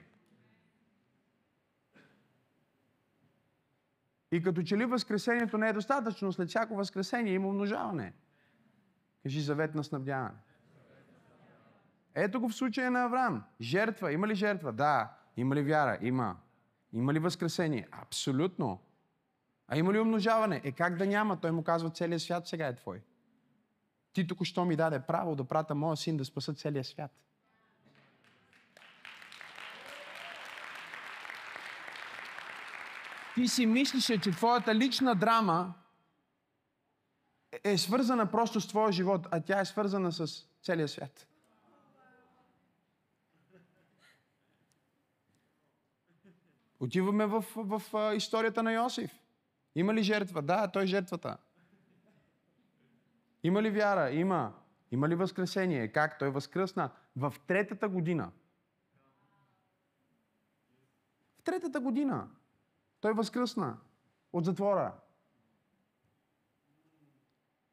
[4.33, 8.13] И като че ли възкресението не е достатъчно, след всяко възкресение има умножаване.
[9.23, 10.39] Кажи завет на снабдяване.
[12.15, 13.45] Ето го в случая на Авраам.
[13.61, 14.13] Жертва.
[14.13, 14.73] Има ли жертва?
[14.73, 15.17] Да.
[15.37, 15.99] Има ли вяра?
[16.01, 16.37] Има.
[16.93, 17.89] Има ли възкресение?
[17.93, 18.81] Абсолютно.
[19.69, 20.61] А има ли умножаване?
[20.65, 21.41] Е как да няма?
[21.41, 23.03] Той му казва, целият свят сега е твой.
[24.13, 27.11] Ти току-що ми даде право да прата моя син да спаса целия свят.
[33.35, 35.75] Ти си мислише, че твоята лична драма
[37.65, 41.27] е свързана просто с твоя живот, а тя е свързана с целия свят.
[46.81, 49.24] Отиваме в, в, в историята на Йосиф.
[49.75, 50.43] Има ли жертва?
[50.43, 51.37] Да, той е жертвата.
[53.43, 54.11] Има ли вяра?
[54.11, 54.55] Има.
[54.91, 55.93] Има ли възкресение?
[55.93, 56.19] Как?
[56.19, 58.33] Той възкръсна в третата година.
[61.39, 62.29] В третата година.
[63.01, 63.79] Той възкръсна
[64.33, 64.95] от затвора.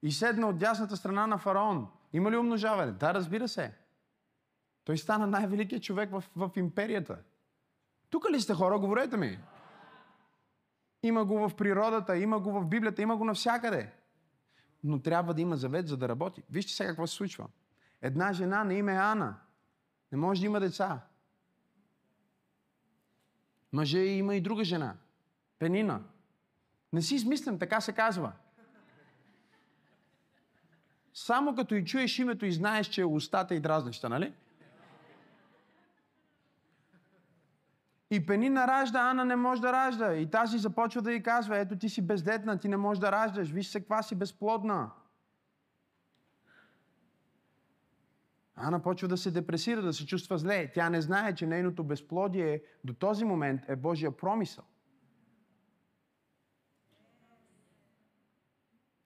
[0.04, 1.88] И седна от дясната страна на фараон.
[2.14, 2.92] Има ли умножаване?
[2.92, 3.78] Да, разбира се.
[4.84, 7.24] Той стана най-великият човек в, в империята.
[8.10, 8.80] Тук ли сте хора?
[8.80, 9.40] Говорете ми.
[11.04, 13.92] Има го в природата, има го в Библията, има го навсякъде.
[14.84, 16.44] Но трябва да има завет, за да работи.
[16.50, 17.48] Вижте сега какво се случва.
[18.02, 19.36] Една жена на име Ана
[20.12, 21.00] не може да има деца.
[23.74, 24.96] Мъже има и друга жена.
[25.60, 26.02] Пенина.
[26.94, 28.32] Не си измислям, така се казва.
[31.14, 34.34] Само като и чуеш името и знаеш, че е устата и дразнеща, нали?
[38.12, 40.14] И Пенина ражда, Ана не може да ражда.
[40.14, 43.52] И тази започва да й казва, ето ти си бездетна, ти не можеш да раждаш,
[43.52, 44.92] виж се каква си безплодна.
[48.56, 50.72] Ана почва да се депресира, да се чувства зле.
[50.74, 54.64] Тя не знае, че нейното безплодие до този момент е Божия промисъл.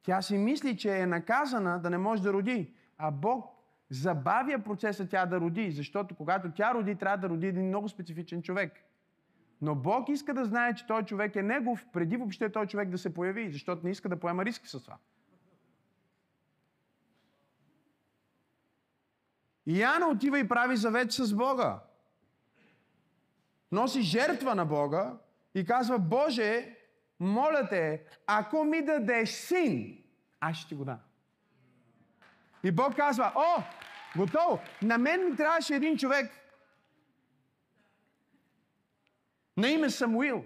[0.04, 2.74] Тя си мисли, че е наказана да не може да роди.
[2.98, 3.46] А Бог
[3.90, 8.42] забавя процеса тя да роди, защото когато тя роди, трябва да роди един много специфичен
[8.42, 8.86] човек.
[9.66, 12.98] Но Бог иска да знае, че той човек е негов, преди въобще той човек да
[12.98, 14.98] се появи, защото не иска да поема риски с това.
[19.66, 21.80] И Яна отива и прави завет с Бога.
[23.72, 25.18] Носи жертва на Бога
[25.56, 26.78] и казва, Боже,
[27.20, 30.04] моля те, ако ми дадеш син,
[30.40, 31.00] аз ще ти го дам.
[32.64, 33.64] И Бог казва, о,
[34.18, 36.32] готово, на мен ми трябваше един човек,
[39.58, 40.44] на име Самуил,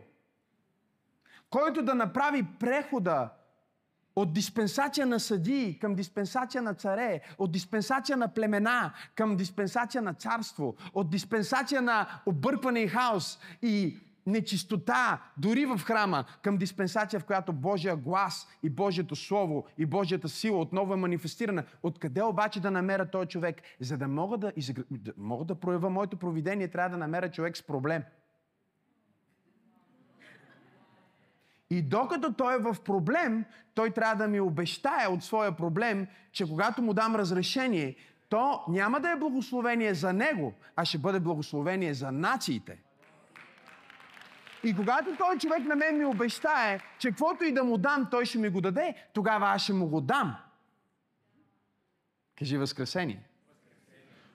[1.50, 3.30] който да направи прехода
[4.15, 10.13] от диспенсация на съдии към диспенсация на царе, от диспенсация на племена към диспенсация на
[10.13, 17.26] царство, от диспенсация на объркване и хаос и нечистота, дори в храма, към диспенсация, в
[17.26, 21.63] която Божия глас и Божието Слово и Божията сила отново е манифестирана.
[21.84, 23.62] Откъде обаче да намеря този човек?
[23.80, 24.52] За да мога да,
[24.91, 28.04] да, мога да проявя моето провидение, трябва да намеря човек с проблем–
[31.69, 36.47] И докато той е в проблем, той трябва да ми обещае от своя проблем, че
[36.47, 37.95] когато му дам разрешение,
[38.29, 42.77] то няма да е благословение за него, а ще бъде благословение за нациите.
[44.63, 48.25] И когато той човек на мен ми обещае, че каквото и да му дам, той
[48.25, 50.36] ще ми го даде, тогава аз ще му го дам.
[52.38, 53.28] Кажи възкресение.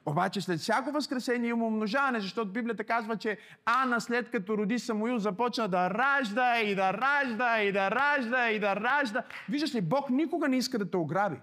[0.07, 5.19] Обаче след всяко възкресение има умножаване, защото Библията казва, че Ана след като роди Самуил
[5.19, 9.25] започна да ражда и да ражда и да ражда и да ражда.
[9.49, 11.41] Виждаш ли, Бог никога не иска да те ограби.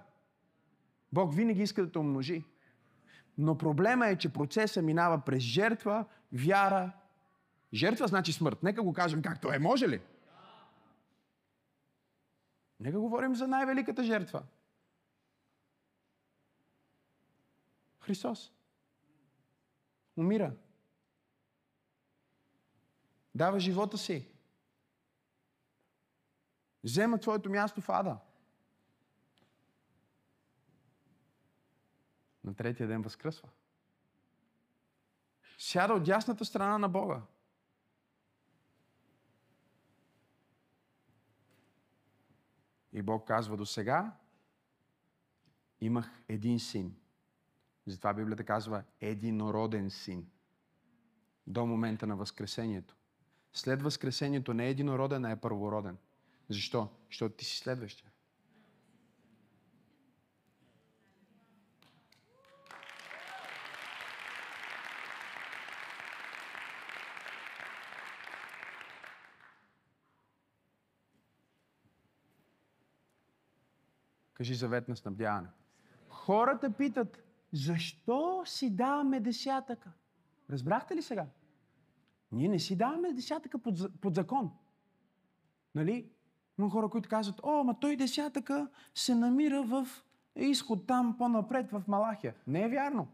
[1.12, 2.44] Бог винаги иска да те умножи.
[3.38, 6.92] Но проблема е, че процесът минава през жертва, вяра.
[7.74, 8.62] Жертва значи смърт.
[8.62, 9.58] Нека го кажем както е.
[9.58, 10.00] Може ли?
[12.80, 14.42] Нека говорим за най-великата жертва.
[18.02, 18.52] Христос.
[20.16, 20.56] Умира.
[23.34, 24.28] Дава живота си.
[26.84, 28.18] Взема твоето място в ада.
[32.44, 33.48] На третия ден възкръсва.
[35.58, 37.22] Сяда от дясната страна на Бога.
[42.92, 44.16] И Бог казва до сега,
[45.80, 47.01] имах един син.
[47.86, 50.26] Затова Библията казва единороден син.
[51.46, 52.96] До момента на Възкресението.
[53.52, 55.96] След Възкресението не е единороден, а е първороден.
[56.48, 56.88] Защо?
[57.10, 58.10] Защото ти си следващия.
[74.34, 75.48] Кажи завет на снабдяване.
[76.08, 79.92] Хората питат, защо си даваме десятъка?
[80.50, 81.26] Разбрахте ли сега?
[82.32, 84.50] Ние не си даваме десятъка под, под закон.
[85.74, 86.10] Нали?
[86.58, 89.88] Има хора, които казват, о, ма той десятъка се намира в
[90.36, 92.34] изход там по-напред в Малахия.
[92.46, 93.08] Не е вярно.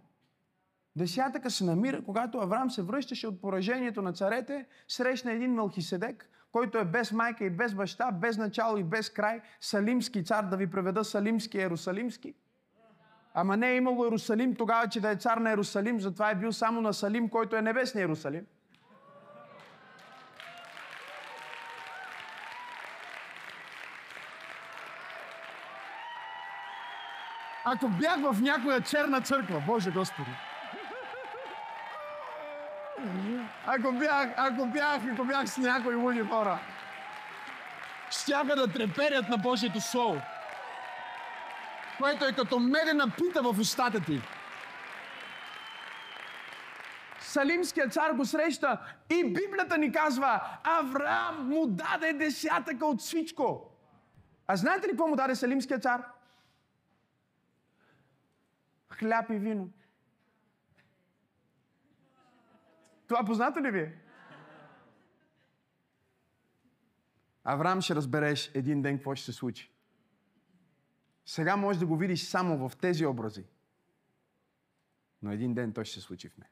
[0.96, 6.78] Десятъка се намира, когато Авраам се връщаше от поражението на царете, срещна един Мелхиседек, който
[6.78, 10.70] е без майка и без баща, без начало и без край, Салимски цар, да ви
[10.70, 12.34] преведа Салимски, Ерусалимски.
[13.40, 16.52] Ама не е имало Ерусалим тогава, че да е цар на Ерусалим, затова е бил
[16.52, 18.46] само на Салим, който е небесния Ерусалим.
[27.64, 30.30] Ако бях в някоя черна църква, Боже Господи.
[33.66, 36.58] Ако бях, ако бях, ако бях с някои луди хора,
[38.10, 40.20] щяха да треперят на Божието Слово,
[41.98, 44.20] което е като медена пита в устата ти.
[47.20, 48.80] Салимският цар го среща
[49.10, 53.70] и Библията ни казва, Авраам му даде десятъка от всичко.
[54.46, 56.04] А знаете ли какво му даде Салимският цар?
[58.90, 59.70] Хляб и вино.
[63.08, 63.94] Това познато ли ви е?
[67.44, 69.77] Авраам ще разбереш един ден какво ще се случи.
[71.28, 73.44] Сега можеш да го видиш само в тези образи.
[75.22, 76.50] Но един ден той ще се случи в него.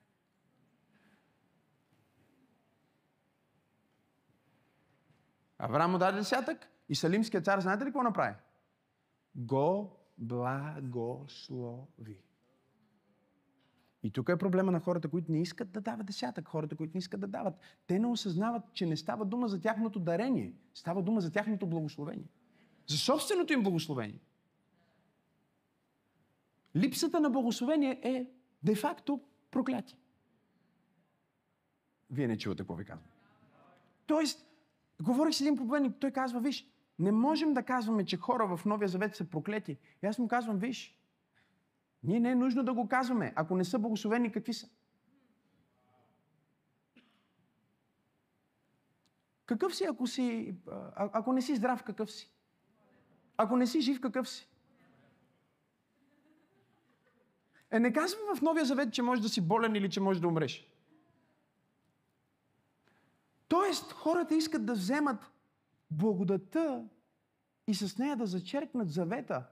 [5.59, 8.35] Авраам му даде десятък и Салимският цар, знаете ли какво направи?
[9.37, 11.79] Го благослови.
[14.03, 16.99] И тук е проблема на хората, които не искат да дават десятък, хората, които не
[16.99, 17.55] искат да дават.
[17.87, 22.29] Те не осъзнават, че не става дума за тяхното дарение, става дума за тяхното благословение.
[22.87, 24.21] За собственото им благословение.
[26.77, 28.27] Липсата на благословение е
[28.63, 29.99] де-факто проклятие.
[32.11, 33.09] Вие не чувате какво ви казвам.
[34.07, 34.47] Тоест,
[35.03, 38.89] говорих с един проповедник, той казва, виж, не можем да казваме, че хора в Новия
[38.89, 39.79] Завет са проклети.
[40.03, 40.97] И аз му казвам, виж,
[42.03, 43.33] ние не е нужно да го казваме.
[43.37, 44.69] Ако не са благословени, какви са?
[49.47, 52.33] Какъв си, ако, си, а, ако не си здрав, какъв си?
[53.37, 54.49] Ако не си жив, какъв си?
[57.71, 60.29] Е, не казвам в Новия Завет, че можеш да си болен или че можеш да
[60.29, 60.69] умреш.
[63.49, 65.33] Тоест, хората искат да вземат
[65.91, 66.85] благодата
[67.67, 69.47] и с нея да зачеркнат завета.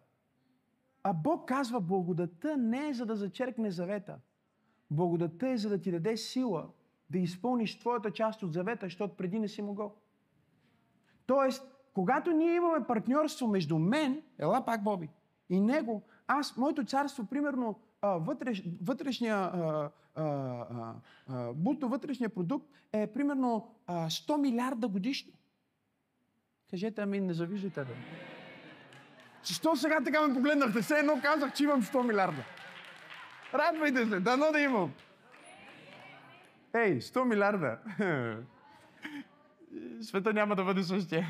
[1.03, 4.19] А Бог казва, благодата не е за да зачеркне завета.
[4.91, 6.69] Благодата е за да ти даде сила
[7.11, 9.95] да изпълниш твоята част от завета, защото преди не си могъл.
[11.27, 15.11] Тоест, когато ние имаме партньорство между мен, ела пак Боби,
[15.49, 20.95] и него, аз, моето царство, примерно, а, вътреш, вътрешния, а, а, а,
[21.29, 25.33] а, буто вътрешния продукт е примерно а, 100 милиарда годишно.
[26.71, 27.95] Кажете амин, не завиждате, бе.
[29.45, 30.83] Защо сега така ме погледнахте?
[30.83, 32.45] Все едно казах, че имам 100 милиарда.
[33.55, 34.93] Радвайте се, дано да имам.
[36.75, 37.79] Ей, 100 милиарда.
[40.01, 41.27] Света няма да бъде същия.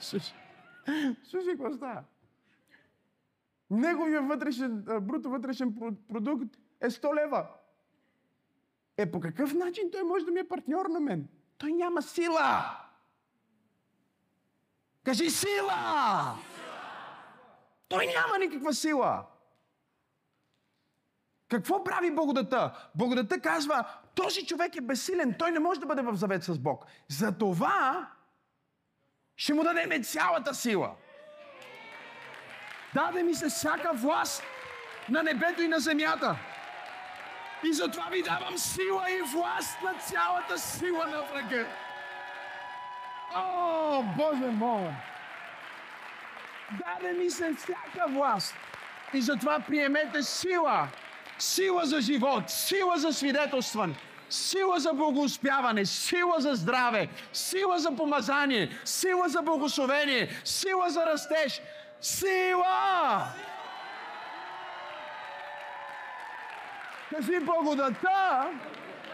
[0.00, 2.02] Слушай, какво става?
[3.70, 7.46] Неговия вътрешен, бруто вътрешен про- продукт е 100 лева.
[8.96, 11.28] Е, по какъв начин той може да ми е партньор на мен?
[11.58, 12.64] Той няма сила.
[15.04, 16.34] Кажи сила!
[17.88, 19.26] Той няма никаква сила.
[21.48, 22.88] Какво прави благодата?
[22.94, 26.86] Благодата казва, този човек е безсилен, той не може да бъде в завет с Бог.
[27.08, 28.10] Затова
[29.36, 30.94] ще му дадем цялата сила.
[32.94, 34.42] Даде ми се всяка власт
[35.08, 36.36] на небето и на земята.
[37.64, 41.66] И затова ви давам сила и власт на цялата сила на врага.
[43.34, 44.90] О, Боже мой!
[46.70, 48.54] Даде ми се всяка власт.
[49.14, 50.88] И затова приемете сила.
[51.38, 53.94] Сила за живот, сила за свидетелстван,
[54.30, 61.60] сила за благоуспяване, сила за здраве, сила за помазание, сила за благословение, сила за растеж.
[62.04, 63.32] Сила!
[67.10, 68.50] Кажи благодата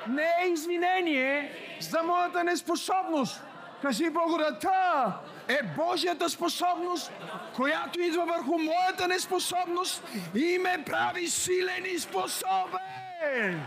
[0.06, 3.42] не е извинение за моята неспособност.
[3.82, 5.12] Кажи благодата
[5.48, 7.12] е Божията способност,
[7.56, 13.66] която идва върху моята неспособност и ме прави силен и способен.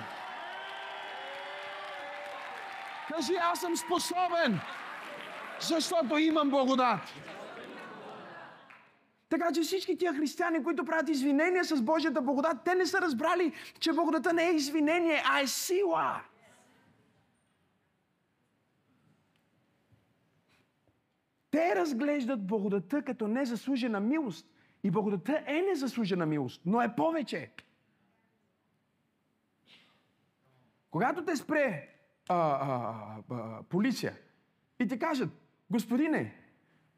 [3.07, 4.59] Кажи, аз съм способен,
[5.59, 6.99] защото имам благодат.
[9.30, 13.53] Така че всички тия християни, които правят извинения с Божията благодат, те не са разбрали,
[13.80, 16.21] че благодата не е извинение, а е сила.
[21.51, 24.47] Те разглеждат благодата като незаслужена милост.
[24.84, 27.51] И благодата е незаслужена милост, но е повече.
[30.91, 31.89] Когато те спре
[32.30, 32.95] а, а,
[33.30, 34.17] а, полиция
[34.80, 35.30] и ти кажат,
[35.69, 36.43] господине,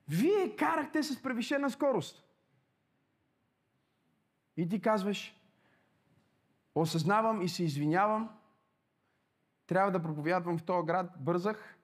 [0.08, 2.24] вие карахте с превишена скорост.
[4.58, 5.36] И ти казваш,
[6.76, 8.30] осъзнавам и се извинявам,
[9.68, 11.78] трябва да проповядвам в този град, бързах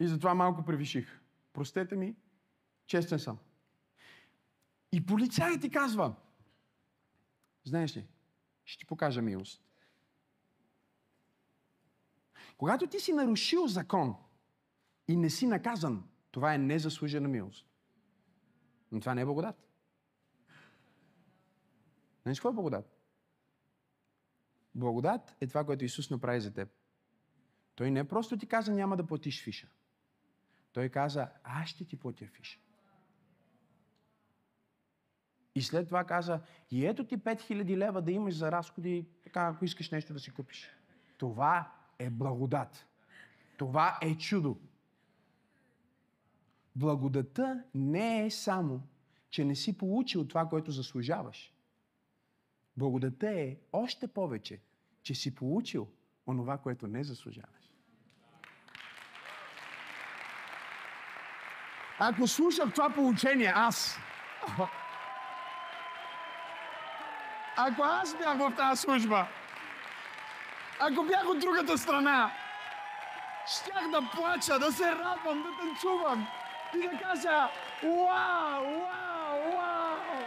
[0.00, 1.20] и затова малко превиших.
[1.52, 2.16] Простете ми,
[2.86, 3.38] честен съм.
[4.92, 6.14] И полицай ти казва,
[7.64, 8.06] знаеш ли,
[8.64, 9.62] ще ти покажа милост.
[12.56, 14.16] Когато ти си нарушил закон
[15.08, 17.66] и не си наказан, това е незаслужена милост.
[18.92, 19.68] Но това не е благодат.
[22.22, 23.00] Знаеш какво е благодат?
[24.74, 26.68] Благодат е това, което Исус направи за теб.
[27.74, 29.68] Той не просто ти каза, няма да платиш фиша.
[30.72, 32.58] Той каза, аз ще ти платя фиша.
[35.54, 36.40] И след това каза,
[36.70, 40.30] и ето ти 5000 лева да имаш за разходи, така ако искаш нещо да си
[40.30, 40.70] купиш.
[41.18, 42.86] Това е благодат.
[43.58, 44.58] Това е чудо.
[46.76, 48.82] Благодата не е само,
[49.30, 51.52] че не си получил това, което заслужаваш.
[52.76, 54.60] Благодата е още повече,
[55.02, 55.88] че си получил
[56.26, 57.50] онова, което не заслужаваш.
[61.98, 63.98] Ако слушам това получение, аз,
[67.56, 69.28] ако аз бях в тази служба,
[70.80, 72.32] ако бях от другата страна,
[73.46, 76.26] щях да плача, да се радвам, да танцувам
[76.76, 77.48] и да кажа
[77.82, 80.22] Вау, вау, вау!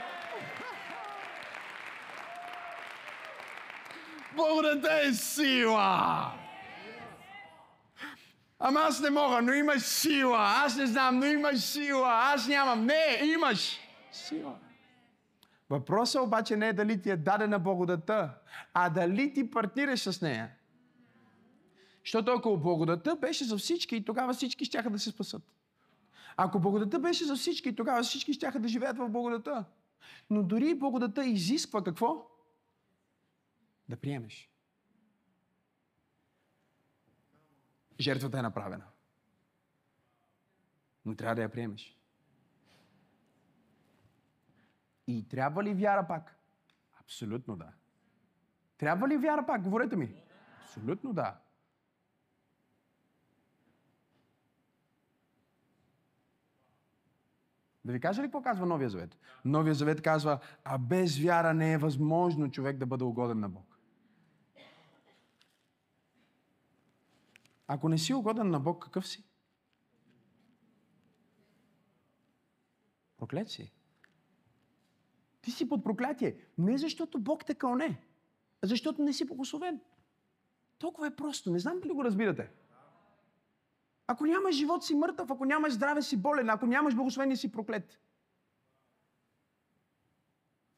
[4.35, 6.31] Благодата е сила!
[8.59, 10.37] Ама аз не мога, но имаш сила.
[10.39, 12.09] Аз не знам, но имаш сила.
[12.11, 12.85] Аз нямам.
[12.85, 13.79] Не, имаш
[14.11, 14.55] сила.
[15.69, 18.33] Въпросът обаче не е дали ти е дадена благодата,
[18.73, 20.49] а дали ти партнираш с нея.
[22.05, 25.56] Защото ако благодата беше за всички, тогава всички ще да се спасат.
[26.37, 29.65] Ако благодата беше за всички, тогава всички ще да живеят в благодата.
[30.29, 32.29] Но дори благодата изисква какво?
[33.89, 34.51] Да приемеш.
[37.99, 38.85] Жертвата е направена.
[41.05, 41.97] Но трябва да я приемеш.
[45.07, 46.39] И трябва ли вяра пак?
[46.99, 47.73] Абсолютно да.
[48.77, 49.63] Трябва ли вяра пак?
[49.63, 50.23] Говорете ми.
[50.61, 51.39] Абсолютно да.
[57.87, 59.17] Да ви кажа ли какво казва Новия Завет?
[59.45, 63.79] Новия Завет казва, а без вяра не е възможно човек да бъде угоден на Бог.
[67.67, 69.23] Ако не си угоден на Бог, какъв си?
[73.17, 73.73] Проклет си.
[75.41, 76.37] Ти си под проклятие.
[76.57, 78.01] Не защото Бог те кълне,
[78.61, 79.81] а защото не си благословен.
[80.77, 81.51] Толкова е просто.
[81.51, 82.49] Не знам дали го разбирате.
[84.07, 87.99] Ако нямаш живот си мъртъв, ако нямаш здраве си болен, ако нямаш благословение си проклет.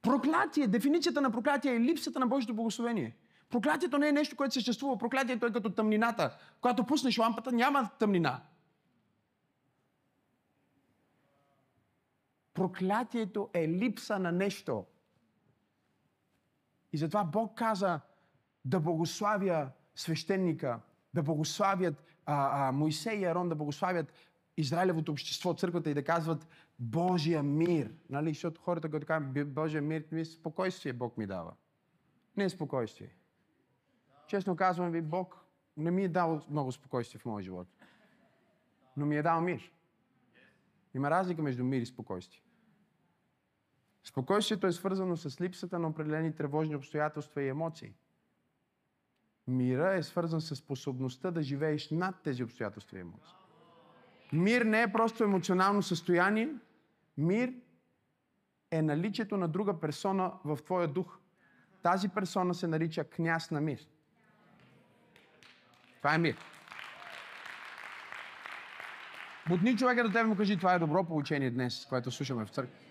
[0.01, 3.17] Проклятие, дефиницията на проклятие е липсата на Божието благословение.
[3.49, 4.97] Проклятието не е нещо, което съществува.
[4.97, 6.37] Проклятието е като тъмнината.
[6.61, 8.41] Когато пуснеш лампата, няма тъмнина.
[12.53, 14.85] Проклятието е липса на нещо.
[16.93, 17.99] И затова Бог каза
[18.65, 20.79] да благославя свещеника,
[21.13, 24.13] да благославят а, а, Моисей и Арон, да благославят
[24.57, 26.47] Израилевото общество, църквата и да казват
[26.79, 27.91] Божия мир.
[28.09, 28.29] Нали?
[28.29, 31.53] Защото хората, които казват Божия мир, ми спокойствие Бог ми дава.
[32.37, 33.15] Не спокойствие.
[34.27, 35.45] Честно казвам ви, Бог
[35.77, 37.67] не ми е дал много спокойствие в моя живот.
[38.97, 39.71] Но ми е дал мир.
[40.93, 42.41] Има разлика между мир и спокойствие.
[44.03, 47.93] Спокойствието е свързано с липсата на определени тревожни обстоятелства и емоции.
[49.49, 53.35] Мира е свързан с способността да живееш над тези обстоятелства и емоции.
[54.33, 56.49] Мир не е просто емоционално състояние.
[57.17, 57.53] Мир
[58.71, 61.19] е наличието на друга персона в твоя дух.
[61.81, 63.87] Тази персона се нарича княз на мир.
[65.97, 66.35] Това е мир.
[69.47, 72.88] Бутни човека до тебе му кажи, това е добро получение днес, което слушаме в църква.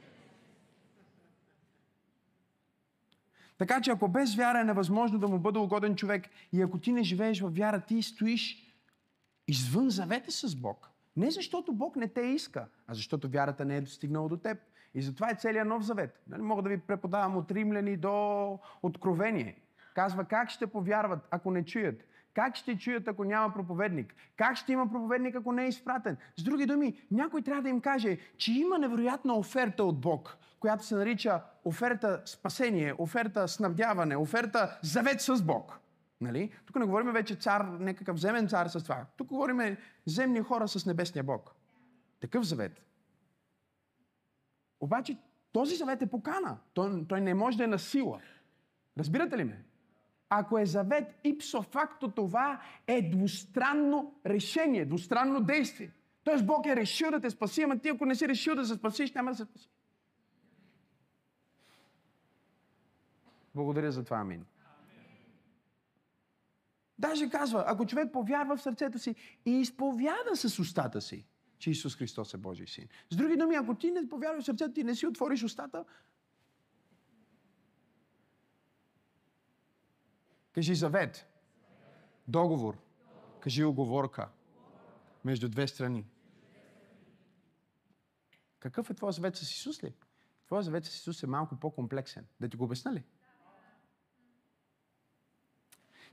[3.58, 6.92] Така че ако без вяра е невъзможно да му бъде угоден човек и ако ти
[6.92, 8.74] не живееш в вяра, ти стоиш
[9.48, 10.90] извън завета с Бог.
[11.16, 14.58] Не защото Бог не те иска, а защото вярата не е достигнала до теб.
[14.94, 16.22] И затова е целият нов завет.
[16.28, 19.56] Нали, мога да ви преподавам от римляни до откровение.
[19.94, 22.04] Казва как ще повярват, ако не чуят.
[22.34, 24.14] Как ще чуят, ако няма проповедник?
[24.36, 26.16] Как ще има проповедник, ако не е изпратен?
[26.36, 30.84] С други думи, някой трябва да им каже, че има невероятна оферта от Бог, която
[30.84, 35.78] се нарича оферта спасение, оферта снабдяване, оферта завет с Бог.
[36.20, 36.52] Нали?
[36.66, 39.06] Тук не говорим вече цар, някакъв земен цар с това.
[39.16, 41.54] Тук говорим земни хора с небесния Бог.
[42.20, 42.82] Такъв завет.
[44.80, 45.16] Обаче
[45.52, 46.58] този завет е покана.
[46.74, 48.20] Той, той не може да е на сила.
[48.98, 49.64] Разбирате ли ме?
[50.30, 55.90] Ако е завет, ипсо факто това е двустранно решение, двустранно действие.
[56.24, 58.74] Тоест Бог е решил да те спаси, ама ти ако не си решил да се
[58.74, 59.68] спасиш, няма да се спаси.
[63.58, 64.46] Благодаря за това, амин.
[66.98, 69.14] Даже казва, ако човек повярва в сърцето си
[69.46, 71.26] и изповяда с устата си,
[71.58, 72.88] че Исус Христос е Божий син.
[73.10, 75.84] С други думи, ако ти не повярваш в сърцето ти, не си отвориш устата,
[80.52, 81.26] Кажи завет.
[82.28, 82.78] Договор.
[83.40, 84.28] Кажи оговорка.
[85.24, 86.06] Между две страни.
[88.58, 89.94] Какъв е твой завет с Исус ли?
[90.46, 92.26] Твоя завет с Исус е малко по-комплексен.
[92.40, 93.04] Да ти го обясна ли?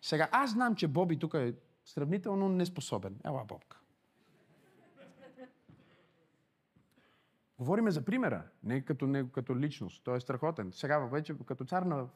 [0.06, 1.54] Сега, аз знам, че Боби тук е
[1.86, 3.16] сравнително неспособен.
[3.24, 3.80] Ела, Бобка.
[7.58, 10.04] Говориме за примера, не като, не като личност.
[10.04, 10.72] Той е страхотен.
[10.72, 12.08] Сега вече като цар на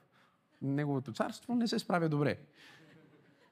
[0.61, 2.37] неговото царство не се справя добре.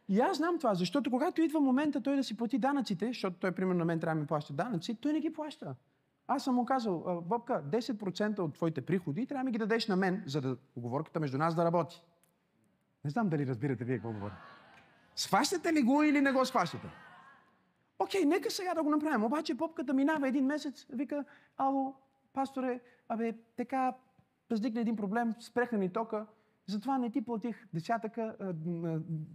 [0.09, 3.51] И аз знам това, защото когато идва момента той да си плати данъците, защото той,
[3.51, 5.75] примерно, на мен трябва да ми плаща данъци, той не ги плаща.
[6.27, 9.95] Аз съм му казал, Бобка, 10% от твоите приходи трябва да ми ги дадеш на
[9.95, 12.03] мен, за да оговорката между нас да работи.
[13.07, 14.35] Не знам дали разбирате вие какво говоря.
[15.15, 16.87] Схващате ли го или не го схващате?
[17.99, 19.23] Окей, нека сега да го направим.
[19.23, 21.25] Обаче попката минава един месец, вика,
[21.57, 21.95] ало,
[22.33, 22.79] пасторе,
[23.09, 23.93] абе, така,
[24.49, 26.25] възникна един проблем, спреха ни тока,
[26.65, 28.35] затова не ти платих десятъка,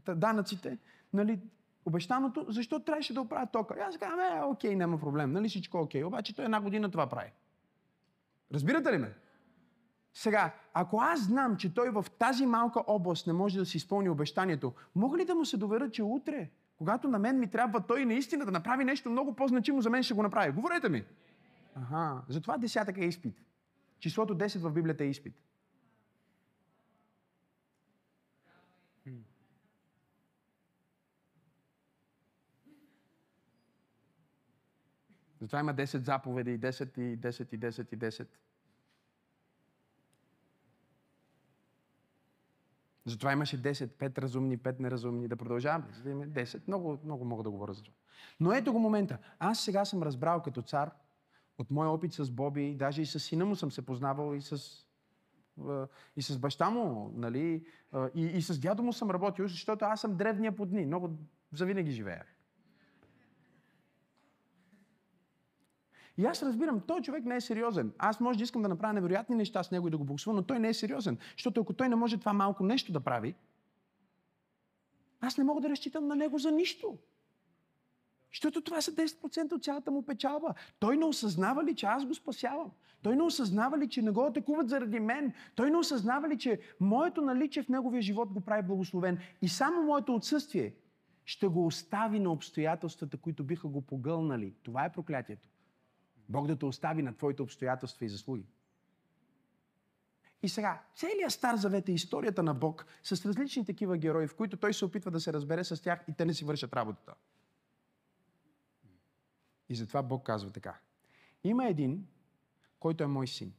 [0.09, 0.79] данъците,
[1.12, 1.41] нали,
[1.85, 3.75] обещаното, защо трябваше да оправя тока?
[3.79, 6.05] И аз казвам, е, окей, няма проблем, нали всичко окей.
[6.05, 7.33] Обаче той една година това прави.
[8.53, 9.14] Разбирате ли ме?
[10.15, 14.09] Сега, ако аз знам, че той в тази малка област не може да си изпълни
[14.09, 18.05] обещанието, мога ли да му се доверя, че утре, когато на мен ми трябва той
[18.05, 20.53] наистина да направи нещо много по-значимо за мен, ще го направи?
[20.53, 21.05] Говорете ми.
[21.75, 23.43] Ага, затова десятък е изпит.
[23.99, 25.35] Числото 10 в Библията е изпит.
[35.43, 38.27] Затова има 10 заповеди, и 10 и 10 и 10 и 10.
[43.05, 45.28] Затова имаше 10, 5 разумни, 5 неразумни.
[45.28, 46.62] Да продължаваме, за да има 10.
[46.68, 47.96] Много, много мога да говоря за това.
[48.40, 49.18] Но ето го момента.
[49.38, 50.90] Аз сега съм разбрал като цар
[51.59, 54.57] от моя опит с Боби, даже и с сина му съм се познавал и с,
[56.16, 57.66] и с баща му, нали,
[58.14, 60.86] и, и с дядо му съм работил, защото аз съм древния по дни.
[60.86, 61.11] Много
[61.53, 62.24] завинаги живея.
[66.19, 67.93] И аз разбирам, той човек не е сериозен.
[67.99, 70.43] Аз може да искам да направя невероятни неща с него и да го благословя, но
[70.43, 71.19] той не е сериозен.
[71.37, 73.35] Защото ако той не може това малко нещо да прави,
[75.21, 76.99] аз не мога да разчитам на него за нищо.
[78.33, 80.55] Защото това са 10% от цялата му печалба.
[80.79, 82.71] Той не осъзнава ли, че аз го спасявам?
[83.03, 85.33] Той не осъзнава ли, че не го атакуват заради мен?
[85.55, 89.19] Той не осъзнава ли, че моето наличие в неговия живот го прави благословен?
[89.43, 90.75] И само моето отсъствие
[91.25, 94.55] ще го остави на обстоятелствата, които биха го погълнали.
[94.63, 95.49] Това е проклятието.
[96.29, 98.47] Бог да те остави на твоите обстоятелства и заслуги.
[100.43, 104.57] И сега, целият Стар Завет е историята на Бог с различни такива герои, в които
[104.57, 107.14] той се опитва да се разбере с тях и те не си вършат работата.
[109.68, 110.79] И затова Бог казва така.
[111.45, 112.07] Има един,
[112.81, 113.53] който е мой син.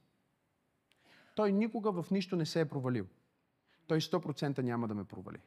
[1.35, 3.07] Той никога в нищо не се е провалил.
[3.87, 5.39] Той 100% няма да ме провали.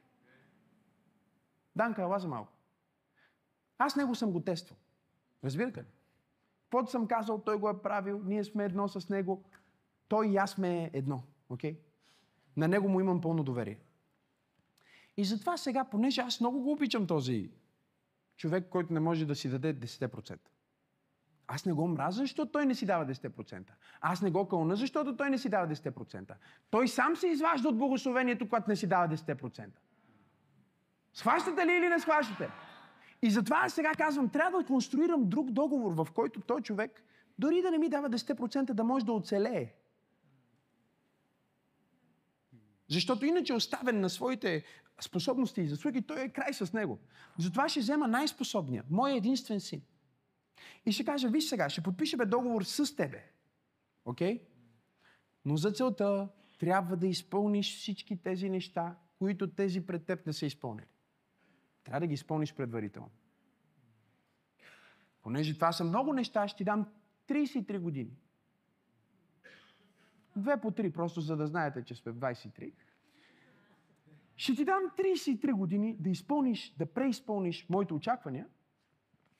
[1.75, 2.53] Данка, ела за малко.
[3.77, 4.77] Аз него съм го тествал.
[5.43, 5.87] Разбирате ли?
[6.67, 9.43] Каквото съм казал, той го е правил, ние сме едно с него.
[10.07, 11.23] Той и аз сме едно.
[11.49, 11.77] Okay?
[12.57, 13.79] На него му имам пълно доверие.
[15.17, 17.51] И затова сега, понеже аз много го обичам този
[18.37, 20.39] човек, който не може да си даде 10%.
[21.47, 23.63] Аз не го мразя, защото той не си дава 10%.
[24.01, 26.33] Аз не го кълна, защото той не си дава 10%.
[26.69, 29.67] Той сам се изважда от благословението, когато не си дава 10%.
[31.13, 32.49] Схващате ли или не схващате?
[33.21, 37.03] И затова аз сега казвам, трябва да конструирам друг договор, в който той човек,
[37.39, 39.73] дори да не ми дава 10% да може да оцелее.
[42.89, 44.63] Защото иначе оставен на своите
[45.01, 46.99] способности и заслуги, той е край с него.
[47.39, 49.81] Затова ще взема най-способния, мой единствен син.
[50.85, 53.23] И ще кажа, виж сега, ще подпишеме договор с тебе.
[54.05, 54.37] Окей?
[54.37, 54.41] Okay?
[55.45, 60.45] Но за целта трябва да изпълниш всички тези неща, които тези пред теб не са
[60.45, 60.85] изпълнили.
[61.87, 63.09] Трябва да ги изпълниш предварително.
[65.21, 66.87] Понеже това са много неща, ще ти дам
[67.27, 68.17] 33 години.
[70.35, 72.73] Две по три, просто за да знаете, че сме в 23.
[74.35, 78.47] Ще ти дам 33 години да изпълниш, да преизпълниш моите очаквания.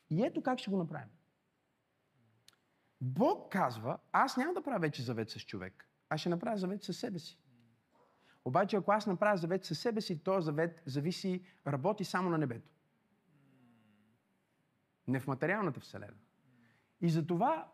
[0.09, 1.09] И ето как ще го направим.
[3.01, 6.99] Бог казва, аз няма да правя вече завет с човек, а ще направя завет със
[6.99, 7.39] себе си.
[8.47, 12.69] Обаче, ако аз направя завет със себе си, този завет зависи, работи само на небето.
[15.07, 16.13] Не в материалната вселена.
[17.01, 17.71] И затова,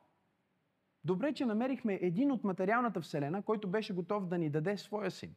[1.04, 5.36] добре, че намерихме един от материалната вселена, който беше готов да ни даде своя син.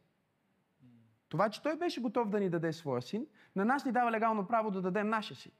[1.29, 4.47] Това, че той беше готов да ни даде своя син, на нас ни дава легално
[4.47, 5.51] право да дадем нашия син.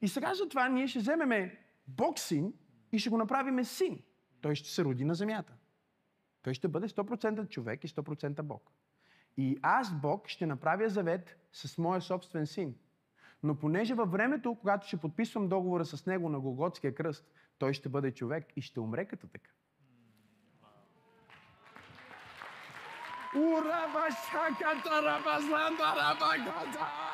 [0.00, 2.52] И сега за това ние ще вземеме Бог син
[2.92, 4.02] и ще го направиме син.
[4.46, 5.52] Той ще се роди на земята.
[6.42, 8.70] Той ще бъде 100% човек и 100% Бог.
[9.36, 12.74] И аз, Бог, ще направя завет с моя собствен син.
[13.42, 17.88] Но понеже във времето, когато ще подписвам договора с него на Голготския кръст, той ще
[17.88, 19.50] бъде човек и ще умре като така.
[23.36, 27.05] Ураба шаката рабазланда рабагата!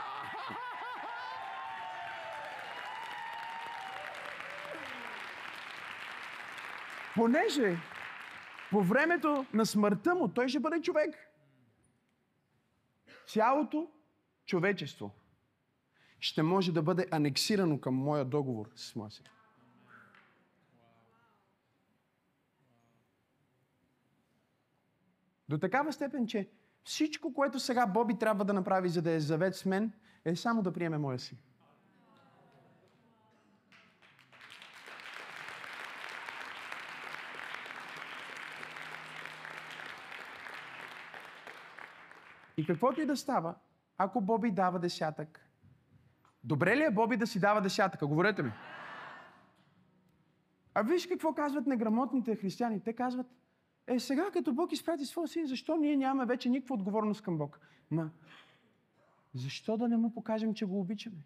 [7.15, 7.77] Понеже
[8.71, 11.15] по времето на смъртта му той ще бъде човек.
[13.27, 13.91] Цялото
[14.47, 15.15] човечество
[16.21, 19.25] ще може да бъде анексирано към моя договор с моя син.
[25.49, 26.49] До такава степен, че
[26.85, 29.93] всичко, което сега Боби трябва да направи, за да е завет с мен,
[30.25, 31.39] е само да приеме моя си.
[42.63, 43.55] И каквото и да става,
[43.99, 45.51] ако Боби дава десятък,
[46.45, 48.07] добре ли е Боби да си дава десятъка?
[48.07, 48.53] Говорете ми.
[50.75, 52.81] А виж какво казват неграмотните християни.
[52.81, 53.27] Те казват,
[53.87, 57.61] е сега като Бог изпрати своя син, защо ние нямаме вече никаква отговорност към Бог?
[57.91, 58.11] Ма,
[59.35, 61.25] защо да не му покажем, че го обичаме?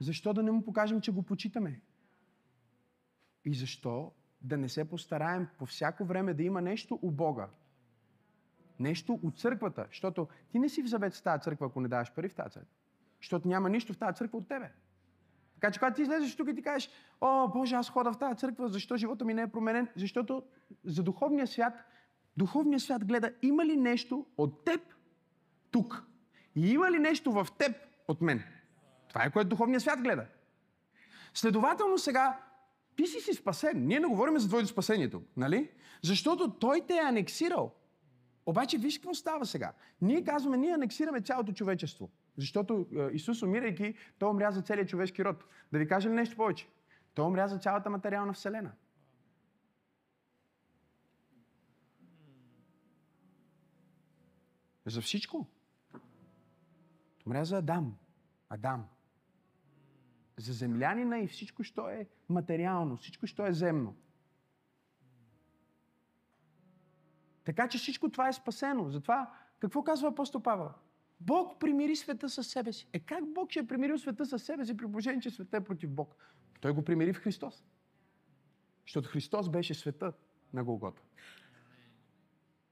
[0.00, 1.80] Защо да не му покажем, че го почитаме?
[3.44, 7.48] И защо да не се постараем по всяко време да има нещо у Бога,
[8.78, 9.86] Нещо от църквата.
[9.88, 12.50] Защото ти не си в завет с тази църква, ако не даваш пари в тази
[12.50, 12.74] църква.
[13.20, 14.70] Защото няма нищо в тази църква от тебе.
[15.54, 18.36] Така че когато ти излезеш тук и ти кажеш, о, Боже, аз хода в тази
[18.36, 19.88] църква, защо живота ми не е променен?
[19.96, 20.42] Защото
[20.84, 21.74] за духовния свят,
[22.36, 24.80] духовният свят гледа, има ли нещо от теб
[25.70, 26.04] тук?
[26.54, 27.76] И има ли нещо в теб
[28.08, 28.42] от мен?
[29.08, 30.26] Това е което духовният свят гледа.
[31.34, 32.40] Следователно сега,
[32.96, 33.86] ти си си спасен.
[33.86, 35.70] Ние не говорим за твоето спасение тук, нали?
[36.02, 37.74] Защото той те е анексирал.
[38.46, 39.72] Обаче виж какво става сега.
[40.00, 42.10] Ние казваме, ние анексираме цялото човечество.
[42.36, 45.44] Защото е, Исус, умирайки, Той умря за целият човешки род.
[45.72, 46.68] Да ви кажа ли нещо повече?
[47.14, 48.72] Той умря за цялата материална вселена.
[54.86, 55.46] За всичко.
[57.26, 57.96] Умря за Адам.
[58.48, 58.88] Адам.
[60.36, 63.96] За землянина и всичко, що е материално, всичко, що е земно.
[67.44, 68.90] Така че всичко това е спасено.
[68.90, 70.70] Затова, какво казва апостол Павел?
[71.20, 72.88] Бог примири света със себе си.
[72.92, 75.64] Е как Бог ще е примирил света със себе си при положение, че света е
[75.64, 76.16] против Бог?
[76.60, 77.64] Той го примири в Христос.
[78.86, 80.12] Защото Христос беше света
[80.52, 81.02] на Голгота.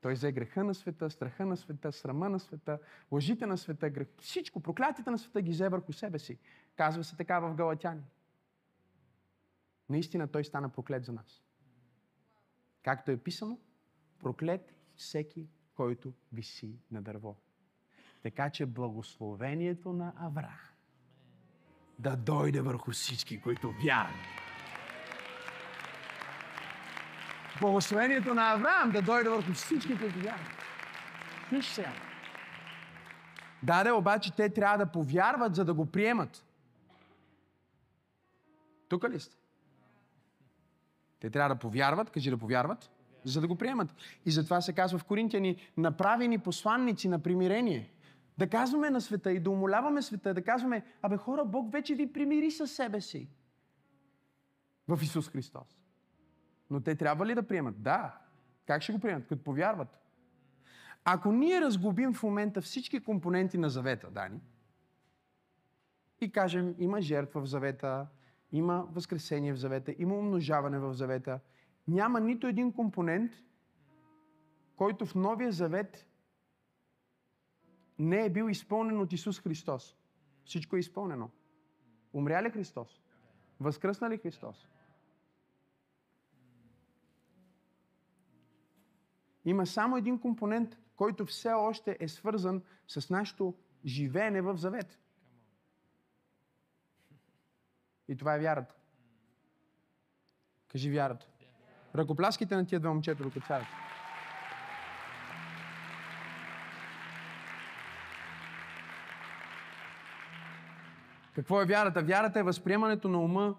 [0.01, 2.79] Той взе греха на света, страха на света, срама на света,
[3.12, 4.09] лъжите на света, грех.
[4.21, 6.39] всичко, проклятите на света ги взе върху себе си.
[6.77, 8.03] Казва се така в Галатяни.
[9.89, 11.43] Наистина той стана проклет за нас.
[12.83, 13.59] Както е писано,
[14.23, 17.37] проклет всеки, който виси на дърво.
[18.23, 20.71] Така че благословението на Авраам
[21.99, 24.14] да дойде върху всички, които вярват.
[27.61, 30.57] Благословението на Авраам да дойде върху всички, които вярват.
[31.53, 31.93] Виж сега.
[33.62, 36.45] Даде, обаче те трябва да повярват, за да го приемат.
[38.89, 39.37] Тук ли сте?
[41.21, 42.91] Те трябва да повярват, кажи да повярват,
[43.25, 43.95] за да го приемат.
[44.27, 47.91] И затова се казва в Коринтияни, направени посланници на примирение.
[48.39, 52.12] Да казваме на света и да умоляваме света, да казваме, абе хора, Бог вече ви
[52.12, 53.29] примири със себе си.
[54.89, 55.79] В Исус Христос.
[56.71, 57.83] Но те трябва ли да приемат?
[57.83, 58.18] Да.
[58.66, 59.27] Как ще го приемат?
[59.27, 60.01] Като повярват.
[61.05, 64.41] Ако ние разгубим в момента всички компоненти на завета, Дани,
[66.21, 68.07] и кажем, има жертва в завета,
[68.53, 71.41] има възкресение в завета, има умножаване в завета,
[71.89, 73.33] няма нито един компонент,
[74.76, 76.07] който в Новия завет
[77.99, 79.97] не е бил изпълнен от Исус Христос.
[80.45, 81.31] Всичко е изпълнено.
[82.12, 83.03] Умря ли Христос?
[83.61, 84.68] Възкръсна ли Христос?
[89.45, 93.55] Има само един компонент, който все още е свързан с нашето
[93.85, 94.99] живеене в завет.
[98.09, 98.74] И това е вярата.
[100.68, 101.30] Кажи вярата.
[101.95, 103.66] Ръкопляските на тия две момчета, докато царят.
[111.34, 112.03] Какво е вярата?
[112.03, 113.55] Вярата е възприемането на ума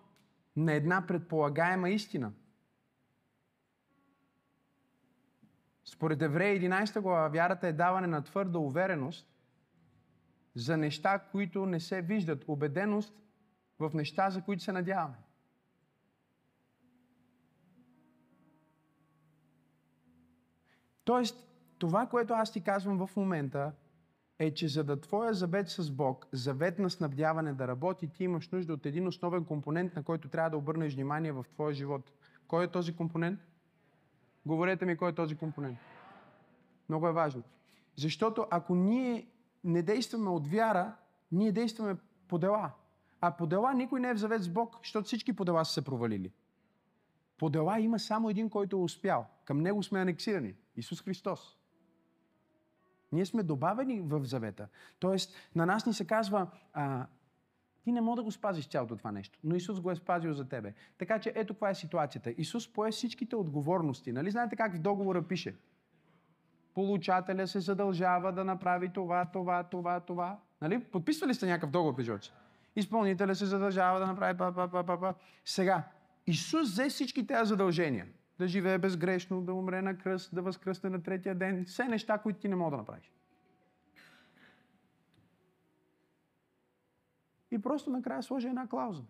[0.55, 2.31] на една предполагаема истина.
[5.85, 9.27] Според Еврея 11 глава, вярата е даване на твърда увереност
[10.55, 12.45] за неща, които не се виждат.
[12.47, 13.13] Убеденост
[13.79, 15.17] в неща, за които се надяваме.
[21.11, 21.47] Тоест,
[21.77, 23.71] това, което аз ти казвам в момента,
[24.39, 28.49] е, че за да твоя завет с Бог, завет на снабдяване да работи, ти имаш
[28.49, 32.11] нужда от един основен компонент, на който трябва да обърнеш внимание в твоя живот.
[32.47, 33.39] Кой е този компонент?
[34.45, 35.77] Говорете ми кой е този компонент.
[36.89, 37.43] Много е важно.
[37.95, 39.27] Защото ако ние
[39.63, 40.95] не действаме от вяра,
[41.31, 41.95] ние действаме
[42.27, 42.71] по дела.
[43.21, 45.73] А по дела никой не е в завет с Бог, защото всички по дела са
[45.73, 46.31] се провалили.
[47.37, 49.25] По дела има само един, който е успял.
[49.45, 50.55] Към него сме анексирани.
[50.81, 51.57] Исус Христос.
[53.11, 54.67] Ние сме добавени в завета.
[54.99, 57.07] Тоест, на нас ни се казва, а,
[57.83, 60.49] ти не мога да го спазиш цялото това нещо, но Исус го е спазил за
[60.49, 60.73] тебе.
[60.97, 62.33] Така че ето каква е ситуацията.
[62.37, 64.11] Исус пое всичките отговорности.
[64.11, 65.55] Нали знаете как в договора пише?
[66.73, 70.39] Получателя се задължава да направи това, това, това, това.
[70.61, 70.83] Нали?
[70.83, 72.31] Подписвали сте някакъв договор, пижочи?
[72.75, 75.13] Изпълнителя се задължава да направи па, па, па, па, па.
[75.45, 75.83] Сега,
[76.27, 78.07] Исус взе всички тези задължения.
[78.41, 81.65] Да живее безгрешно, да умре на кръст, да възкръсне на третия ден.
[81.65, 83.11] Все неща, които ти не мога да направиш.
[87.51, 89.03] И просто накрая сложи една клауза.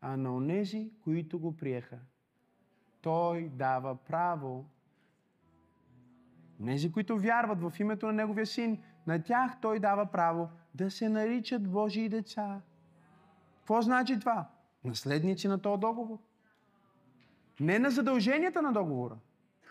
[0.00, 1.98] А на онези, които го приеха,
[3.00, 4.66] той дава право.
[6.60, 11.08] Онези, които вярват в името на Неговия син, на тях той дава право да се
[11.08, 12.60] наричат Божии деца.
[13.58, 14.50] Какво значи това?
[14.84, 16.18] Наследници на този договор.
[17.60, 19.18] Не на задълженията на договора,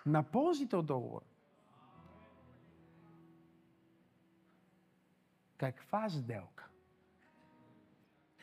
[0.06, 1.26] на ползите от договора.
[5.58, 6.68] Каква сделка?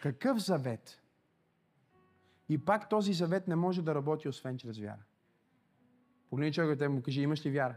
[0.03, 1.03] Какъв завет?
[2.49, 5.03] И пак този завет не може да работи освен чрез вяра.
[6.31, 7.77] Погледни човекът и му кажи, имаш ли вяра?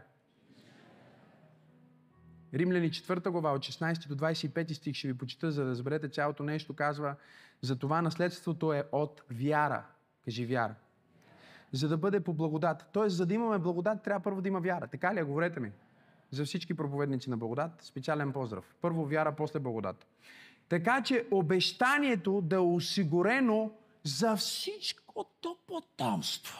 [2.54, 6.42] Римляни 4 глава от 16 до 25 стих ще ви почита, за да разберете цялото
[6.42, 6.76] нещо.
[6.76, 7.16] Казва,
[7.60, 9.86] за това наследството е от вяра.
[10.24, 10.74] Кажи вяра.
[11.72, 12.88] За да бъде по благодат.
[12.92, 14.86] Тоест, за да имаме благодат, трябва първо да има вяра.
[14.86, 15.22] Така ли е?
[15.22, 15.72] Говорете ми.
[16.30, 18.74] За всички проповедници на благодат, специален поздрав.
[18.80, 20.06] Първо вяра, после благодат.
[20.68, 23.70] Така че обещанието да е осигурено
[24.04, 26.58] за всичкото потомство.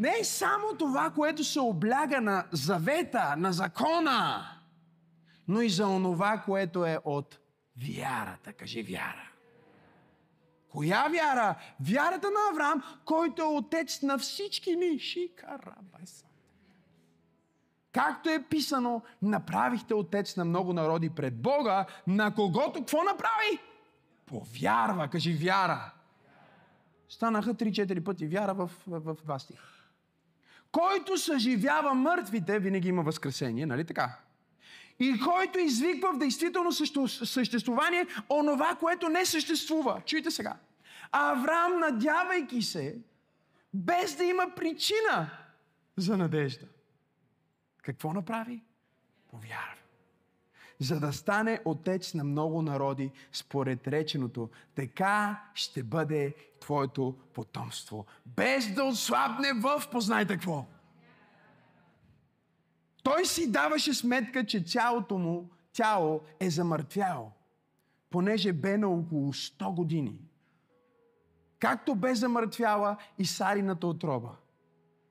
[0.00, 4.46] не само това, което се обляга на завета, на закона,
[5.48, 7.38] но и за онова, което е от
[7.76, 8.52] вярата.
[8.52, 9.30] Кажи вяра.
[10.68, 11.54] Коя вяра?
[11.80, 14.98] Вярата на Авраам, който е отец на всички ни.
[14.98, 16.26] Шикарабайса.
[17.92, 23.58] Както е писано, направихте отец на много народи пред Бога, на когото какво направи?
[24.26, 25.92] Повярва, кажи вяра.
[27.08, 29.38] Станаха 3-4 пъти вяра в, в, в два.
[30.72, 34.18] Който съживява мъртвите, винаги има възкресение, нали така?
[34.98, 40.02] И който извиква в действително съществувание онова, което не съществува.
[40.06, 40.56] Чуйте сега.
[41.12, 42.98] Авраам, надявайки се,
[43.74, 45.30] без да има причина
[45.96, 46.66] за надежда.
[47.82, 48.62] Какво направи?
[49.30, 49.76] Повярва.
[50.80, 58.06] За да стане отец на много народи, според реченото, така ще бъде твоето потомство.
[58.26, 60.66] Без да отслабне в, познайте какво.
[63.06, 67.32] Той си даваше сметка, че цялото му тяло е замъртвяло,
[68.10, 70.18] понеже бе на около 100 години.
[71.58, 74.36] Както бе замъртвяла и Сарината отроба.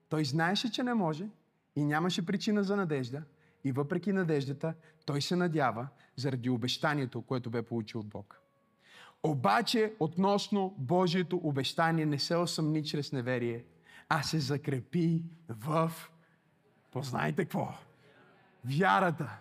[0.08, 1.28] Той знаеше, че не може
[1.76, 3.22] и нямаше причина за надежда.
[3.64, 4.74] И въпреки надеждата,
[5.06, 8.40] той се надява заради обещанието, което бе получил от Бог.
[9.22, 13.64] Обаче, относно Божието обещание, не се осъмни чрез неверие,
[14.08, 15.92] а се закрепи в,
[16.90, 17.74] познайте какво,
[18.68, 19.38] вярата.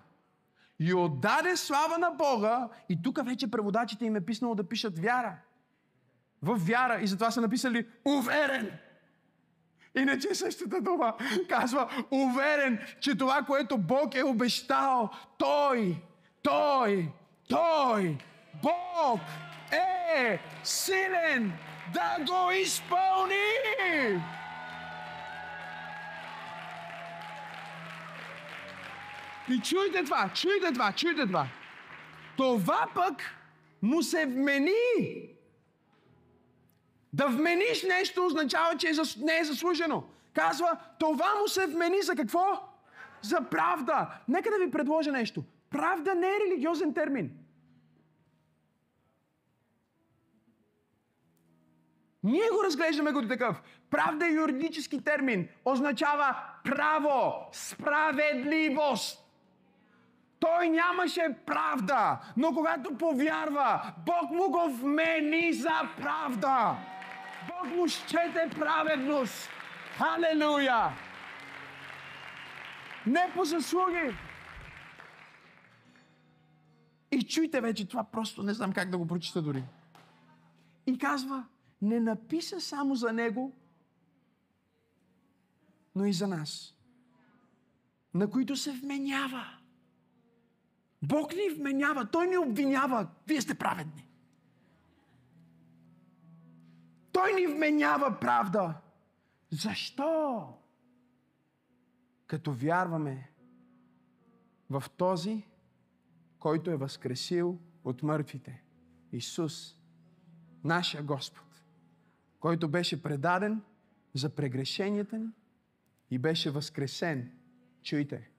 [0.80, 2.70] И отдаде слава на Бога.
[2.90, 5.36] И тук вече преводачите им е писнало да пишат вяра.
[6.42, 7.00] В вяра.
[7.02, 8.72] И затова са написали уверен.
[9.98, 11.14] Иначе същата дума
[11.50, 16.02] казва уверен, че това, което Бог е обещал, Той,
[16.44, 17.12] Той,
[17.50, 18.18] Той,
[18.64, 19.20] Бог
[19.72, 21.54] е силен
[21.94, 23.36] да го изпълни.
[29.50, 31.48] И чуйте това, чуйте това, чуйте това.
[32.38, 33.22] Това пък
[33.82, 35.30] му се вмени.
[37.14, 40.04] Да вмениш нещо означава, че е не е заслужено.
[40.34, 42.70] Казва, това му се вмени за какво?
[43.22, 44.08] За правда.
[44.28, 45.44] Нека да ви предложа нещо.
[45.70, 47.32] Правда не е религиозен термин.
[52.24, 53.62] Ние го разглеждаме като такъв.
[53.90, 55.48] Правда е юридически термин.
[55.66, 59.25] Означава право, справедливост.
[60.40, 66.78] Той нямаше правда, но когато повярва, Бог му го вмени за правда.
[67.48, 69.50] Бог му щете праведност.
[69.98, 70.92] Халелуя!
[73.08, 74.16] Не по заслуги.
[77.12, 79.64] И чуйте вече, това просто не знам как да го прочита дори.
[80.88, 81.46] И казва,
[81.82, 83.54] не написа само за него,
[85.96, 86.76] но и за нас,
[88.14, 89.55] на които се вменява.
[91.08, 93.08] Бог ни вменява, Той ни обвинява.
[93.28, 94.08] Вие сте праведни.
[97.12, 98.74] Той ни вменява правда.
[99.50, 100.48] Защо?
[102.28, 103.32] Като вярваме
[104.70, 105.44] в този,
[106.40, 108.64] който е възкресил от мъртвите.
[109.12, 109.76] Исус,
[110.64, 111.64] нашия Господ,
[112.40, 113.62] който беше предаден
[114.14, 115.30] за прегрешенията ни
[116.12, 117.32] и беше възкресен.
[117.84, 118.30] Чуйте,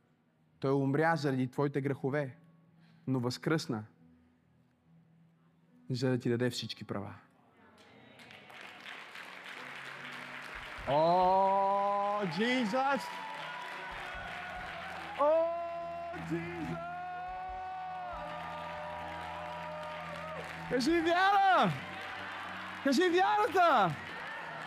[0.59, 2.37] Той умря заради твоите грехове,
[3.07, 3.85] но възкръсна,
[5.91, 7.15] за да ти даде всички права.
[10.89, 13.03] О, Джизус!
[15.21, 15.31] О,
[16.29, 16.79] Джизус!
[20.71, 21.73] Кажи вяра!
[22.85, 23.95] Кажи вярата!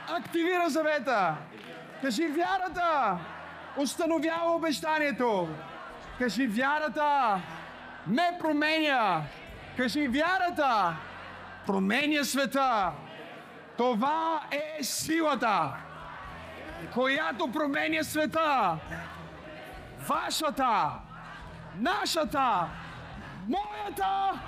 [0.10, 1.38] Активира завета!
[2.02, 3.20] Кажи вярата!
[3.78, 5.50] Установява обещанието!
[6.18, 7.42] Кажи вярата!
[8.10, 9.22] Ме променя!
[9.78, 10.96] Кажи вярата!
[11.66, 12.92] Променя света!
[13.78, 15.74] Това е силата!
[16.94, 18.78] която променя света.
[20.08, 20.92] Вашата,
[21.76, 22.68] нашата,
[23.48, 24.40] моята,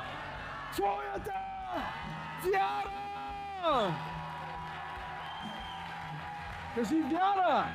[0.74, 1.34] твоята
[2.44, 3.96] вяра.
[6.76, 7.66] Кажи вяра.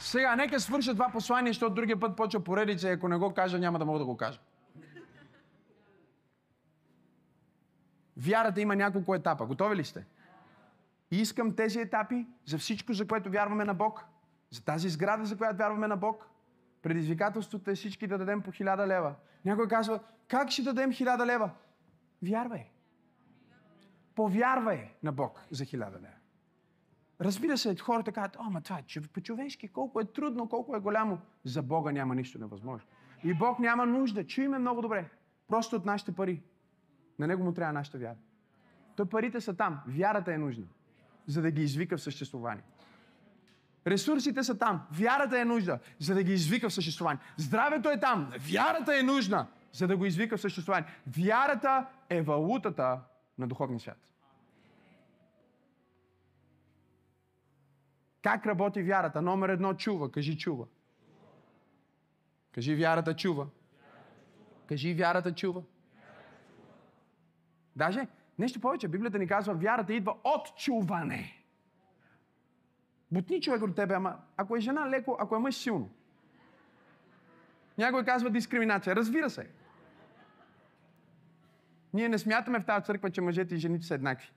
[0.00, 3.58] Сега, нека свърша това послание, защото другия път почва поредица и ако не го кажа,
[3.58, 4.40] няма да мога да го кажа.
[8.16, 9.46] Вярата има няколко етапа.
[9.46, 10.06] Готови ли сте?
[11.10, 14.04] И искам тези етапи за всичко, за което вярваме на Бог,
[14.50, 16.26] за тази сграда, за която вярваме на Бог.
[16.82, 19.14] Предизвикателството е всички да дадем по хиляда лева.
[19.44, 21.50] Някой казва, как ще дадем хиляда лева?
[22.22, 22.70] Вярвай.
[24.14, 26.19] Повярвай на Бог за хиляда лева.
[27.20, 31.18] Разбира се, хората казват, о, ма това е по-човешки, колко е трудно, колко е голямо.
[31.44, 32.88] За Бога няма нищо невъзможно.
[33.24, 34.26] И Бог няма нужда.
[34.26, 35.10] Чуй ме много добре.
[35.48, 36.42] Просто от нашите пари.
[37.18, 38.16] На Него му трябва нашата вяра.
[38.96, 39.80] То парите са там.
[39.86, 40.66] Вярата е нужна
[41.26, 42.62] за да ги извика в съществуване.
[43.86, 44.86] Ресурсите са там.
[44.92, 47.18] Вярата е нужда, за да ги извика в съществуване.
[47.36, 48.32] Здравето е там.
[48.52, 50.86] Вярата е нужна, за да го извика в съществуване.
[51.06, 53.00] Вярата е валутата
[53.38, 54.09] на духовния свят.
[58.22, 59.22] Как работи вярата?
[59.22, 60.12] Номер едно чува.
[60.12, 60.66] Кажи чува.
[62.52, 63.46] Кажи вярата чува.
[64.66, 65.62] Кажи вярата чува.
[67.76, 68.06] Даже
[68.40, 71.44] Нещо повече, Библията ни казва, вярата идва от чуване.
[73.12, 75.90] Бутни човек от тебе, ама ако е жена леко, ако е мъж силно.
[77.78, 78.96] Някой казва дискриминация.
[78.96, 79.50] Разбира се.
[81.94, 84.30] Ние не смятаме в тази църква, че мъжете и жените са еднакви.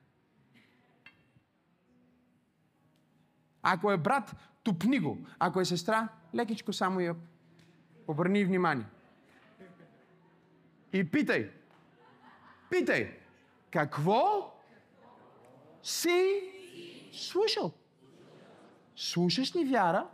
[3.63, 5.17] Ако е брат, тупни го.
[5.39, 7.15] Ако е сестра, лекичко само я
[8.07, 8.85] обърни внимание.
[10.93, 11.51] И питай.
[12.69, 13.19] Питай.
[13.71, 14.53] Какво
[15.83, 16.41] си
[17.13, 17.71] слушал?
[18.95, 20.07] Слушаш ли вяра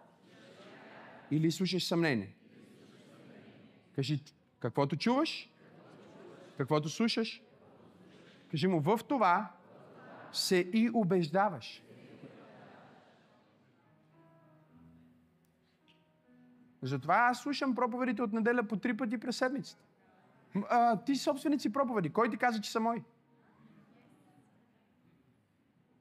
[1.32, 2.36] или слушаш съмнение?
[3.96, 4.24] Кажи,
[4.60, 5.50] каквото чуваш,
[6.58, 7.42] каквото слушаш,
[8.52, 9.52] кажи му, в това
[10.32, 11.84] се и убеждаваш.
[16.82, 19.84] Затова аз слушам проповедите от неделя по три пъти през седмицата.
[20.70, 22.10] А, ти собственици проповеди.
[22.10, 23.04] Кой ти каза, че са мои?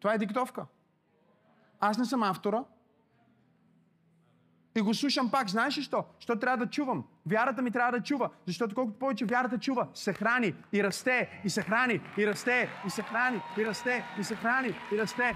[0.00, 0.66] Това е диктовка.
[1.80, 2.64] Аз не съм автора.
[4.74, 5.50] И го слушам пак.
[5.50, 6.04] Знаеш ли що?
[6.18, 7.04] Що трябва да чувам?
[7.26, 8.30] Вярата ми трябва да чува.
[8.46, 12.90] Защото колкото повече вярата чува, се храни и расте, и се храни, и расте, и
[12.90, 15.34] се храни, и расте, и се храни, и расте.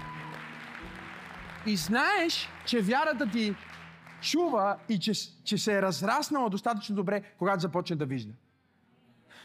[1.65, 3.55] И знаеш, че вярата ти
[4.23, 5.11] чува и че,
[5.43, 8.33] че се е разраснала достатъчно добре, когато започне да вижда.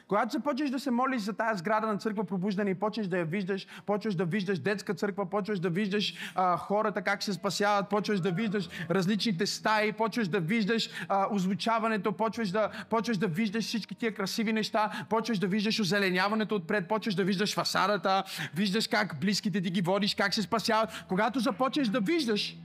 [0.09, 3.25] Когато започнеш да се молиш за тази сграда на църква пробуждане и почнеш да я
[3.25, 8.21] виждаш, почваш да виждаш детска църква, почваш да виждаш а, хората как се спасяват, почваш
[8.21, 13.95] да виждаш различните стаи, почваш да виждаш а, озвучаването, почваш да, почваш да виждаш всички
[13.95, 18.25] тия красиви неща, почваш да виждаш озеленяването отпред, почваш да виждаш фасадата,
[18.55, 21.05] виждаш как близките ти ги водиш, как се спасяват.
[21.09, 22.57] Когато започнеш да виждаш,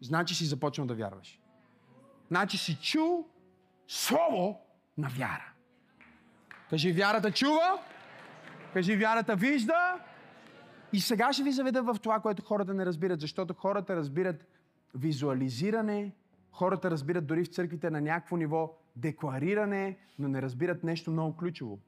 [0.00, 1.40] значи си започнал да вярваш.
[2.28, 3.28] Значи си чул
[3.88, 4.60] слово
[4.98, 5.52] на вяра.
[6.70, 7.82] Кажи, вярата чува.
[8.72, 10.00] Кажи, вярата вижда.
[10.92, 14.46] И сега ще ви заведа в това, което хората не разбират, защото хората разбират
[14.94, 16.12] визуализиране,
[16.52, 21.78] хората разбират дори в църквите на някакво ниво деклариране, но не разбират нещо много ключово,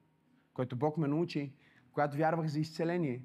[0.55, 1.53] което Бог ме научи,
[1.93, 3.25] когато вярвах за изцеление.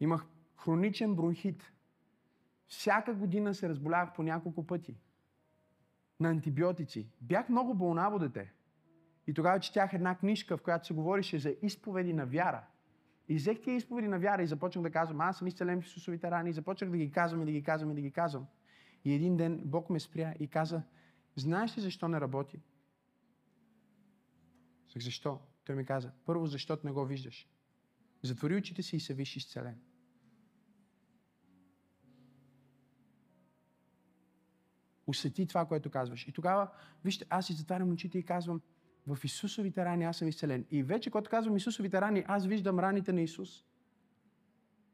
[0.00, 1.72] Имах хроничен бронхит.
[2.66, 4.96] Всяка година се разболях по няколко пъти.
[6.20, 7.08] На антибиотици.
[7.20, 8.52] Бях много болнаво дете.
[9.26, 12.66] И тогава четях една книжка, в която се говореше за изповеди на вяра.
[13.28, 16.30] И взех тия изповеди на вяра и започнах да казвам, аз съм изцелен в Исусовите
[16.30, 16.50] рани.
[16.50, 18.46] И започнах да ги казвам и да ги казвам и да ги казвам.
[19.04, 20.82] И един ден Бог ме спря и каза,
[21.36, 22.62] знаеш ли защо не работи?
[24.96, 25.40] Защо?
[25.64, 27.48] Той ми каза, първо, защото не го виждаш.
[28.22, 29.80] Затвори очите си и се виж изцелен.
[35.06, 36.28] Усети това, което казваш.
[36.28, 36.68] И тогава,
[37.04, 38.60] вижте, аз си затварям очите и казвам,
[39.06, 40.66] в Исусовите рани аз съм изцелен.
[40.70, 43.64] И вече, когато казвам Исусовите рани, аз виждам раните на Исус.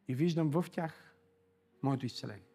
[0.09, 1.15] И виждам в тях
[1.83, 2.47] моето изцеление.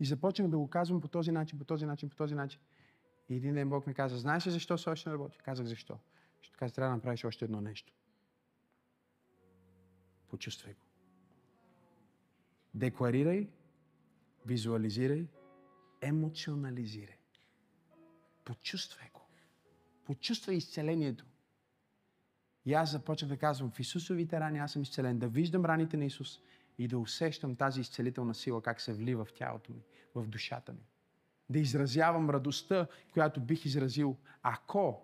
[0.00, 2.60] И започнах да го казвам по този начин, по този начин, по този начин.
[3.28, 5.38] И един ден Бог ми каза, знаеш ли защо се още не работи?
[5.38, 5.98] Казах защо.
[6.38, 7.92] Защото каза, трябва да направиш още едно нещо.
[10.28, 10.80] Почувствай го.
[12.74, 13.48] Декларирай,
[14.46, 15.26] визуализирай,
[16.00, 17.18] емоционализирай.
[18.44, 19.20] Почувствай го.
[20.04, 21.26] Почувствай изцелението.
[22.64, 26.04] И аз започнах да казвам, в Исусовите рани аз съм изцелен, да виждам раните на
[26.04, 26.40] Исус
[26.78, 29.82] и да усещам тази изцелителна сила, как се влива в тялото ми,
[30.14, 30.86] в душата ми.
[31.50, 35.02] Да изразявам радостта, която бих изразил, ако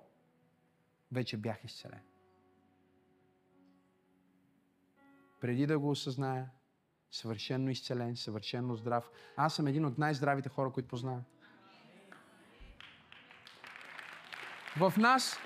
[1.13, 2.01] вече бях изцелен.
[5.41, 6.51] Преди да го осъзная,
[7.11, 9.11] съвършенно изцелен, съвършенно здрав.
[9.37, 11.23] Аз съм един от най-здравите хора, които познавам.
[14.77, 15.39] В нас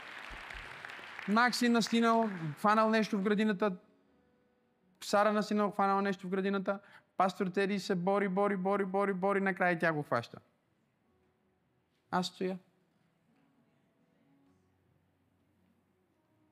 [1.28, 3.76] Макси настинал, хванал нещо в градината,
[5.04, 6.80] Сара настинал, хванал нещо в градината,
[7.16, 10.38] пастор Теди се бори, бори, бори, бори, бори, накрая тя го хваща.
[12.10, 12.58] Аз стоя.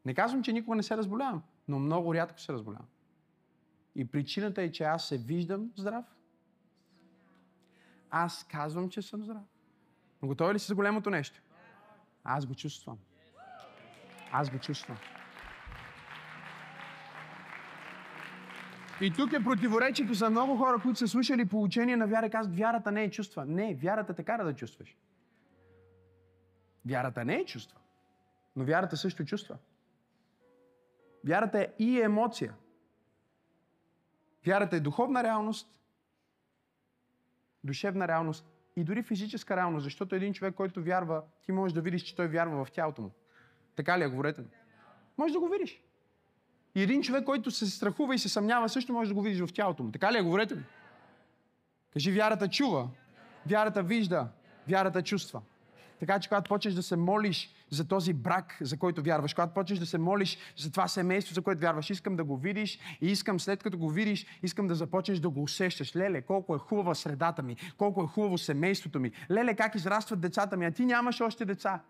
[0.05, 2.87] Не казвам, че никога не се разболявам, но много рядко се разболявам.
[3.95, 6.05] И причината е, че аз се виждам здрав.
[8.11, 9.43] Аз казвам, че съм здрав.
[10.23, 11.41] Но готови ли си за големото нещо?
[12.25, 12.99] Аз го чувствам.
[14.33, 14.97] Аз го чувствам.
[19.01, 22.31] И тук е противоречието за много хора, които са слушали по учение на вяра и
[22.31, 23.45] казват, вярата не е чувства.
[23.45, 24.97] Не, вярата те кара да чувстваш.
[26.87, 27.79] Вярата не е чувства.
[28.57, 29.57] Но вярата също чувства.
[31.25, 32.55] Вярата е и емоция.
[34.47, 35.69] Вярата е духовна реалност,
[37.65, 42.03] душевна реалност и дори физическа реалност, защото един човек, който вярва, ти можеш да видиш,
[42.03, 43.11] че той вярва в тялото му.
[43.77, 44.43] Така ли е, говорете?
[45.19, 45.81] Може да го видиш.
[46.75, 49.53] И един човек, който се страхува и се съмнява, също може да го видиш в
[49.53, 49.93] тялото му.
[49.93, 50.57] Така ли е, говорете?
[51.93, 52.89] Кажи, вярата чува,
[53.47, 54.29] вярата вижда,
[54.69, 55.43] вярата чувства.
[56.01, 59.79] Така че когато почнеш да се молиш за този брак, за който вярваш, когато почнеш
[59.79, 63.41] да се молиш за това семейство, за което вярваш, искам да го видиш и искам
[63.41, 65.97] след като го видиш, искам да започнеш да го усещаш.
[65.97, 69.13] Леле, колко е хубава средата ми, колко е хубаво семейството ми.
[69.31, 71.81] Леле, как израстват децата ми, а ти нямаш още деца.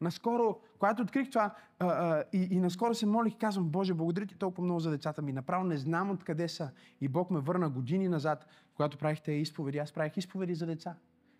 [0.00, 4.34] Наскоро, когато открих това а, а, и, и наскоро се молих, казвам, Боже, благодаря ти
[4.34, 5.32] толкова много за децата ми.
[5.32, 6.70] Направо не знам откъде са.
[7.00, 9.78] И Бог ме върна години назад, когато правихте изповеди.
[9.78, 10.94] Аз правих изповеди за деца.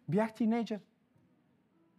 [0.09, 0.81] Бях тинейджър.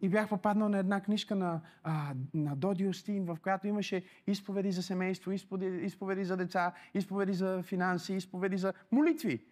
[0.04, 4.72] И бях попаднал на една книжка на, а, на Доди Остин, в която имаше изповеди
[4.72, 9.44] за семейство, изповеди, изповеди за деца, изповеди за финанси, изповеди за молитви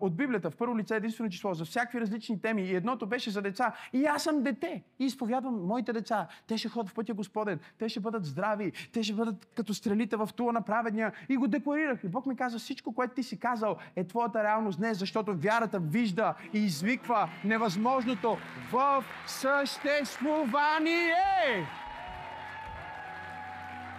[0.00, 2.62] от Библията в първо лице единствено число за всякакви различни теми.
[2.62, 3.74] И едното беше за деца.
[3.92, 4.82] И аз съм дете.
[4.98, 6.26] И изповядвам моите деца.
[6.46, 7.60] Те ще ходят в пътя Господен.
[7.78, 8.72] Те ще бъдат здрави.
[8.92, 11.12] Те ще бъдат като стрелите в тула на праведния.
[11.28, 12.04] И го декларирах.
[12.04, 15.78] И Бог ми каза, всичко, което ти си казал, е твоята реалност днес, защото вярата
[15.78, 18.36] вижда и извиква невъзможното
[18.72, 21.14] в съществувание.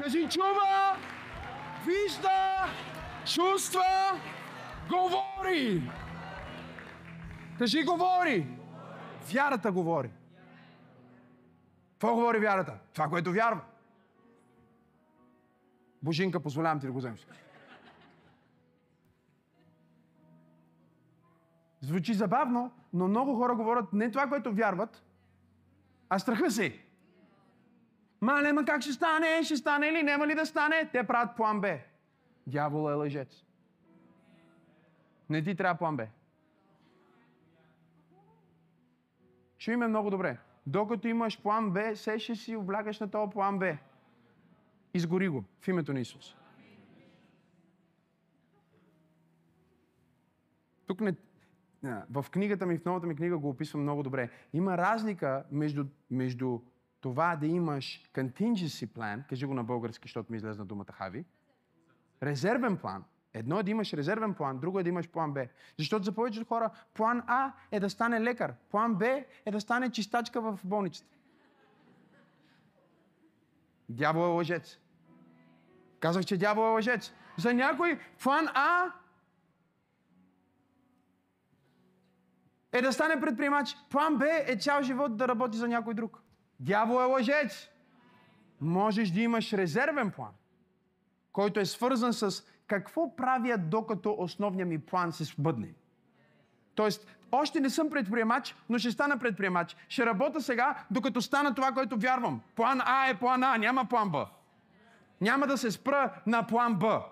[0.02, 0.98] Кажи, чува,
[1.86, 2.66] вижда,
[3.26, 4.20] чувства,
[4.90, 5.92] говори.
[7.58, 8.48] Кажи, говори.
[9.34, 10.12] Вярата говори.
[11.92, 12.80] Какво говори вярата?
[12.94, 13.62] Това, което вярва.
[16.04, 17.28] Божинка, позволявам ти да го вземеш.
[21.82, 25.04] Звучи забавно, но много хора говорят не това, което вярват,
[26.10, 26.82] а страха си.
[28.22, 30.90] Ма, нема как ще стане, ще стане или няма ли да стане?
[30.92, 31.78] Те правят план Б.
[32.48, 33.44] Дявол е лъжец.
[35.32, 36.08] Не ти трябва план Б.
[39.58, 40.38] Чуй ме много добре.
[40.68, 43.78] Докато имаш план Б, се ще си облягаш на този план Б.
[44.94, 46.36] Изгори го в името на Исус.
[50.88, 51.16] Тук не,
[52.10, 54.30] в книгата ми, в новата ми книга го описвам много добре.
[54.54, 56.60] Има разлика между, между
[57.02, 61.26] това да имаш contingency plan, кажи го на български, защото ми излезна думата хави,
[62.24, 63.04] резервен план.
[63.34, 65.46] Едно е да имаш резервен план, друго е да имаш план Б.
[65.78, 69.92] Защото за повечето хора план А е да стане лекар, план Б е да стане
[69.92, 71.16] чистачка в болницата.
[73.90, 74.78] Дявол е лъжец.
[76.00, 77.14] Казах, че дявол е лъжец.
[77.38, 78.92] За някой план А
[82.72, 83.78] е да стане предприемач.
[83.90, 86.22] План Б е цял живот да работи за някой друг.
[86.60, 87.68] Дявол е лъжец.
[88.62, 90.32] Можеш да имаш резервен план,
[91.32, 95.74] който е свързан с какво правя докато основният ми план се сбъдне.
[96.76, 99.76] Тоест, още не съм предприемач, но ще стана предприемач.
[99.90, 102.42] Ще работя сега, докато стана това, което вярвам.
[102.56, 104.28] План А е план А, няма план Б.
[105.22, 107.04] Няма да се спра на план Б.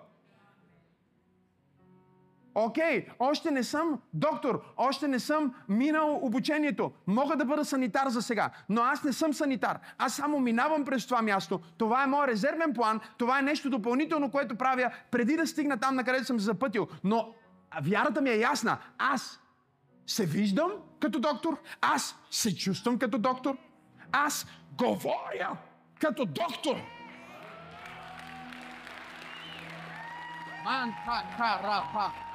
[2.56, 6.91] Окей, okay, още не съм доктор, още не съм минал обучението.
[7.08, 9.80] Мога да бъда санитар за сега, но аз не съм санитар.
[9.97, 11.60] Аз само минавам през това място.
[11.78, 15.95] Това е мой резервен план, това е нещо допълнително, което правя преди да стигна там,
[15.95, 16.88] на където съм запътил.
[17.04, 17.34] Но
[17.82, 18.78] вярата ми е ясна.
[18.97, 19.39] Аз
[20.08, 23.58] се виждам като доктор, аз се чувствам като доктор,
[24.12, 24.47] аз
[24.78, 25.58] говоря
[26.02, 26.76] като доктор.
[30.64, 32.28] Ман, ха, ха, ра, ха.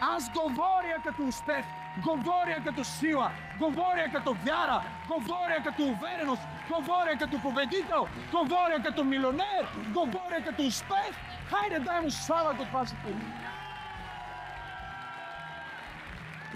[0.00, 1.64] Аз говоря като успех,
[2.02, 9.68] говоря като сила, говоря като вяра, говоря като увереност, говоря като победител, говоря като милионер,
[9.92, 11.14] говоря като успех.
[11.50, 12.84] Хайде, дай му слава до това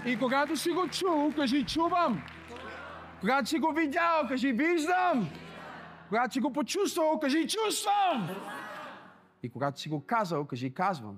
[0.05, 2.23] И когато си го чул, кажи чувам.
[3.19, 5.29] Когато си го видял, кажи виждам.
[6.09, 8.29] Когато си го почувствал, кажи чувствам.
[9.43, 11.17] И когато си го казал, кажи казвам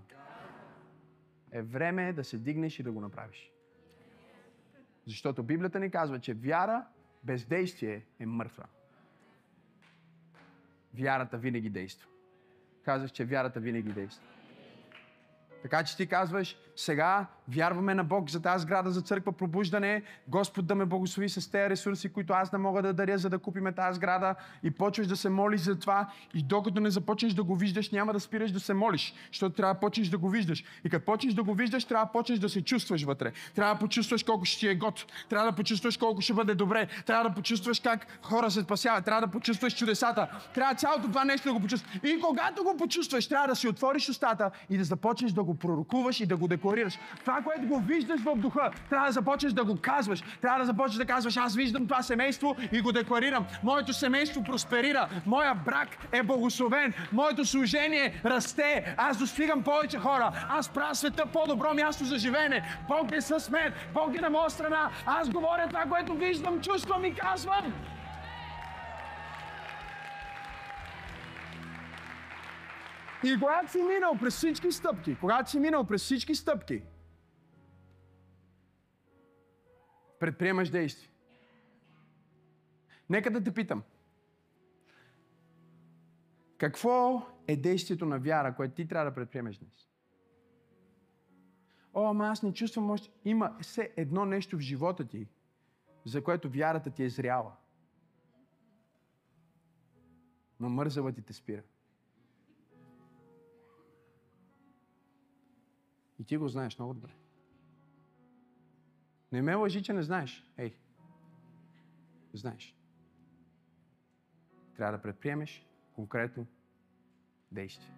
[1.51, 3.51] е време да се дигнеш и да го направиш.
[5.07, 6.85] Защото Библията ни казва, че вяра
[7.23, 8.65] без действие е мъртва.
[10.93, 12.09] Вярата винаги действа.
[12.83, 14.25] Казах, че вярата винаги действа.
[15.61, 20.67] Така че ти казваш, сега вярваме на Бог за тази сграда за църква пробуждане, Господ
[20.67, 23.71] да ме благослови с тези ресурси, които аз не мога да даря, за да купиме
[23.71, 27.55] тази сграда и почваш да се молиш за това и докато не започнеш да го
[27.55, 30.63] виждаш, няма да спираш да се молиш, защото трябва да почнеш да го виждаш.
[30.83, 33.31] И като почнеш да го виждаш, трябва да почнеш да се чувстваш вътре.
[33.55, 35.05] Трябва да почувстваш колко ще ти е год.
[35.29, 36.87] Трябва да почувстваш колко ще бъде добре.
[37.05, 39.05] Трябва да почувстваш как хора се спасяват.
[39.05, 40.27] Трябва да почувстваш чудесата.
[40.53, 41.95] Трябва цялото това нещо да го почувстваш.
[42.03, 46.19] И когато го почувстваш, трябва да си отвориш устата и да започнеш да го пророкуваш
[46.19, 46.99] и да го декларираш.
[47.19, 50.23] Това, което го виждаш в духа, трябва да започнеш да го казваш.
[50.41, 53.45] Трябва да започнеш да казваш, аз виждам това семейство и го декларирам.
[53.63, 55.09] Моето семейство просперира.
[55.25, 56.93] Моя брак е благословен.
[57.11, 58.95] Моето служение расте.
[58.97, 60.31] Аз достигам повече хора.
[60.49, 62.63] Аз правя света по-добро място за живеене.
[62.87, 63.73] Бог е с мен.
[63.93, 64.89] Бог е на моя страна.
[65.05, 67.73] Аз говоря това, което виждам, чувствам и казвам.
[73.23, 76.81] И когато си минал през всички стъпки, когато си минал през всички стъпки,
[80.19, 81.11] предприемаш действия.
[83.09, 83.83] Нека да те питам.
[86.57, 89.89] Какво е действието на вяра, което ти трябва да предприемеш днес?
[91.93, 93.09] О, ама аз не чувствам още.
[93.25, 95.27] Има все едно нещо в живота ти,
[96.05, 97.55] за което вярата ти е зряла.
[100.59, 101.63] Но мързава ти те спира.
[106.19, 107.11] И ти го знаеш много добре.
[109.35, 110.43] Не ме лъжи, че не знаеш.
[110.57, 110.75] Ей,
[112.33, 112.75] знаеш.
[114.77, 116.47] Трябва да предприемеш конкретно
[117.51, 117.91] действие.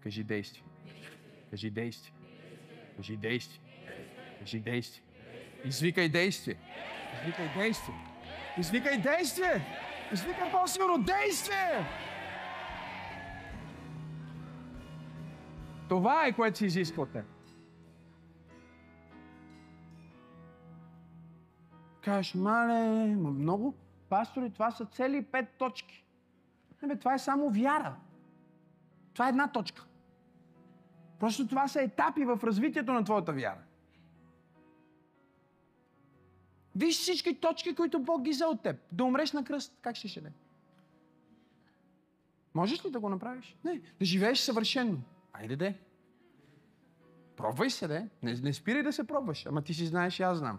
[0.00, 0.64] Кажи действие.
[1.50, 2.14] Кажи действие.
[2.96, 3.60] Кажи действие.
[4.38, 5.02] Кажи действие.
[5.64, 6.56] Извикай действие.
[7.22, 7.96] Извикай действие.
[8.58, 9.66] Извикай действие.
[10.12, 11.86] Извикай по-силно действие.
[15.88, 17.33] Това е което се изисква от теб.
[22.04, 23.74] Кажеш, мале, много
[24.08, 26.04] пастори, това са цели пет точки.
[26.82, 27.96] Не бе, това е само вяра.
[29.12, 29.86] Това е една точка.
[31.20, 33.62] Просто това са етапи в развитието на твоята вяра.
[36.76, 38.76] Виж всички точки, които Бог ги взе от теб.
[38.92, 40.32] Да умреш на кръст, как ще ще?
[42.54, 43.56] Можеш ли да го направиш?
[43.64, 43.80] Не.
[43.98, 45.02] Да живееш съвършенно.
[45.32, 45.78] Айде де.
[47.36, 48.08] Пробвай се, де.
[48.22, 49.46] Не, не спирай да се пробваш.
[49.46, 50.58] Ама ти си знаеш аз знам.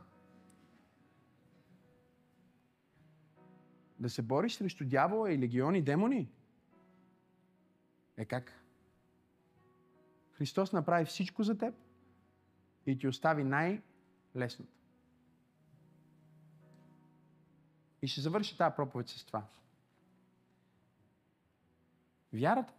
[4.06, 6.30] Да се бориш срещу дявола и легиони демони?
[8.18, 8.64] Е как?
[10.32, 11.76] Христос направи всичко за теб
[12.86, 14.72] и ти остави най-лесното.
[18.02, 19.48] И ще завърши тази проповед с това.
[22.34, 22.73] Вярата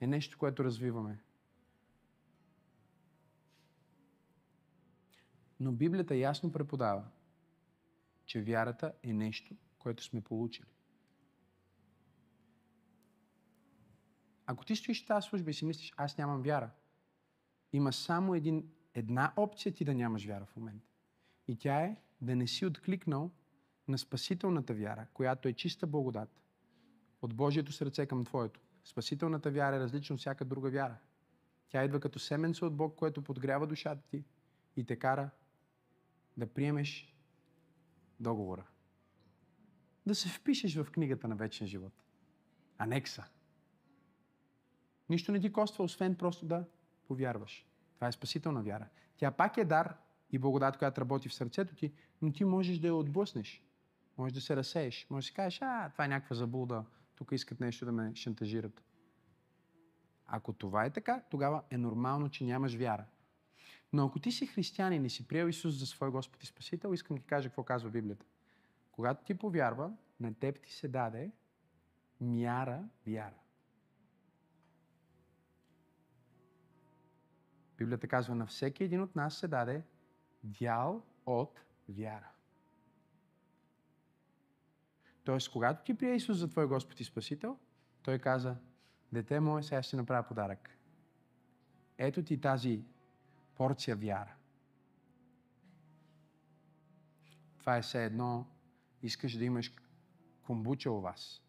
[0.00, 1.18] е нещо, което развиваме.
[5.60, 7.04] Но Библията ясно преподава,
[8.26, 10.66] че вярата е нещо, което сме получили.
[14.46, 16.70] Ако ти стоиш в тази служба и си мислиш, аз нямам вяра,
[17.72, 20.86] има само един, една опция ти да нямаш вяра в момента.
[21.48, 23.30] И тя е да не си откликнал
[23.88, 26.40] на спасителната вяра, която е чиста благодат
[27.22, 28.60] от Божието сърце към Твоето.
[28.84, 30.96] Спасителната вяра е различна от всяка друга вяра.
[31.68, 34.24] Тя идва като семенце от Бог, което подгрява душата ти
[34.76, 35.30] и те кара
[36.36, 37.13] да приемеш
[38.24, 38.64] договора.
[40.06, 41.92] Да се впишеш в книгата на вечен живот.
[42.78, 43.24] Анекса.
[45.08, 46.64] Нищо не ти коства, освен просто да
[47.08, 47.66] повярваш.
[47.94, 48.88] Това е спасителна вяра.
[49.16, 49.96] Тя пак е дар
[50.30, 51.92] и благодат, която работи в сърцето ти,
[52.22, 53.62] но ти можеш да я отблъснеш.
[54.18, 55.06] Можеш да се разсееш.
[55.10, 56.84] Можеш да си кажеш, а, това е някаква заблуда.
[57.16, 58.82] Тук искат нещо да ме шантажират.
[60.26, 63.04] Ако това е така, тогава е нормално, че нямаш вяра.
[63.94, 67.16] Но ако ти си християнин и си приел Исус за свой Господ и Спасител, искам
[67.16, 68.26] да ти кажа какво казва Библията.
[68.92, 71.30] Когато ти повярва, на теб ти се даде
[72.20, 73.38] мяра вяра.
[77.76, 79.82] Библията казва, на всеки един от нас се даде
[80.42, 82.30] дял от вяра.
[85.24, 87.58] Тоест, когато ти прие Исус за Твой Господ и Спасител,
[88.02, 88.56] Той каза,
[89.12, 90.78] дете мое, сега ще направя подарък.
[91.98, 92.84] Ето ти тази
[93.54, 94.34] порция вяра.
[97.58, 98.46] Това е все едно,
[99.02, 99.72] искаш да имаш
[100.42, 101.42] комбуча у вас.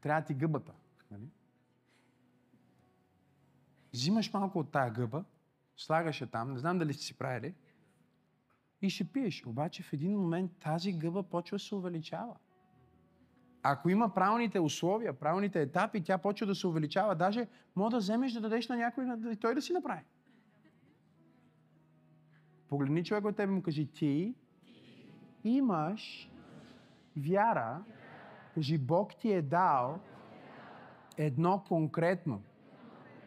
[0.00, 0.72] Трябва ти гъбата.
[1.10, 1.28] Нали?
[3.92, 5.24] Взимаш малко от тая гъба,
[5.76, 7.54] слагаш я там, не знам дали сте си правили,
[8.82, 9.46] и ще пиеш.
[9.46, 12.36] Обаче в един момент тази гъба почва да се увеличава.
[13.62, 17.14] Ако има правилните условия, правилните етапи, тя почва да се увеличава.
[17.14, 20.02] Даже мога да вземеш да дадеш на някой и той да си направи.
[22.72, 24.34] Погледни човек от тебе му кажи, ти
[25.44, 26.30] имаш
[27.16, 27.84] вяра,
[28.54, 30.00] кажи, Бог ти е дал
[31.16, 32.42] едно конкретно,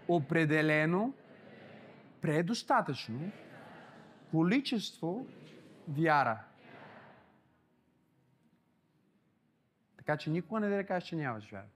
[0.08, 1.14] определено,
[2.22, 3.32] предостатъчно
[4.32, 5.28] количество
[5.88, 6.44] вяра.
[9.98, 11.68] Така че никога не да кажеш, че нямаш вяра.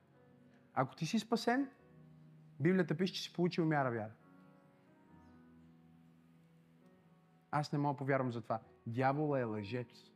[0.74, 1.70] Ако ти си спасен,
[2.60, 4.12] Библията пише, че си получил мяра вяра.
[7.52, 8.60] Аз не мога да повярвам за това.
[8.88, 10.12] Дявола е лъжец.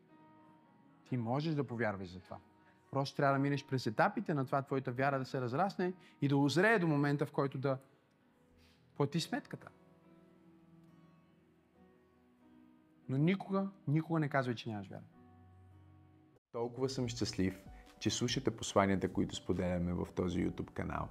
[1.05, 2.37] Ти можеш да повярваш за това.
[2.91, 6.37] Просто трябва да минеш през етапите на това твоята вяра да се разрасне и да
[6.37, 7.77] озрее до момента, в който да
[8.95, 9.69] плати сметката.
[13.09, 15.03] Но никога, никога не казвай, че нямаш вяра.
[16.51, 17.63] Толкова съм щастлив,
[17.99, 21.09] че слушате посланията, които споделяме в този YouTube канал.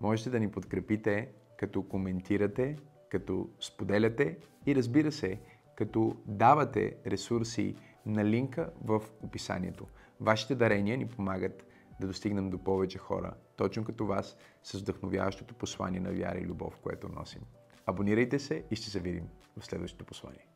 [0.00, 2.78] Можете да ни подкрепите, като коментирате,
[3.08, 5.40] като споделяте и разбира се,
[5.76, 7.76] като давате ресурси
[8.06, 9.86] на линка в описанието.
[10.20, 11.66] Вашите дарения ни помагат
[12.00, 16.78] да достигнем до повече хора, точно като вас, с вдъхновяващото послание на вяра и любов,
[16.82, 17.42] което носим.
[17.86, 19.28] Абонирайте се и ще се видим
[19.58, 20.46] в следващото послание.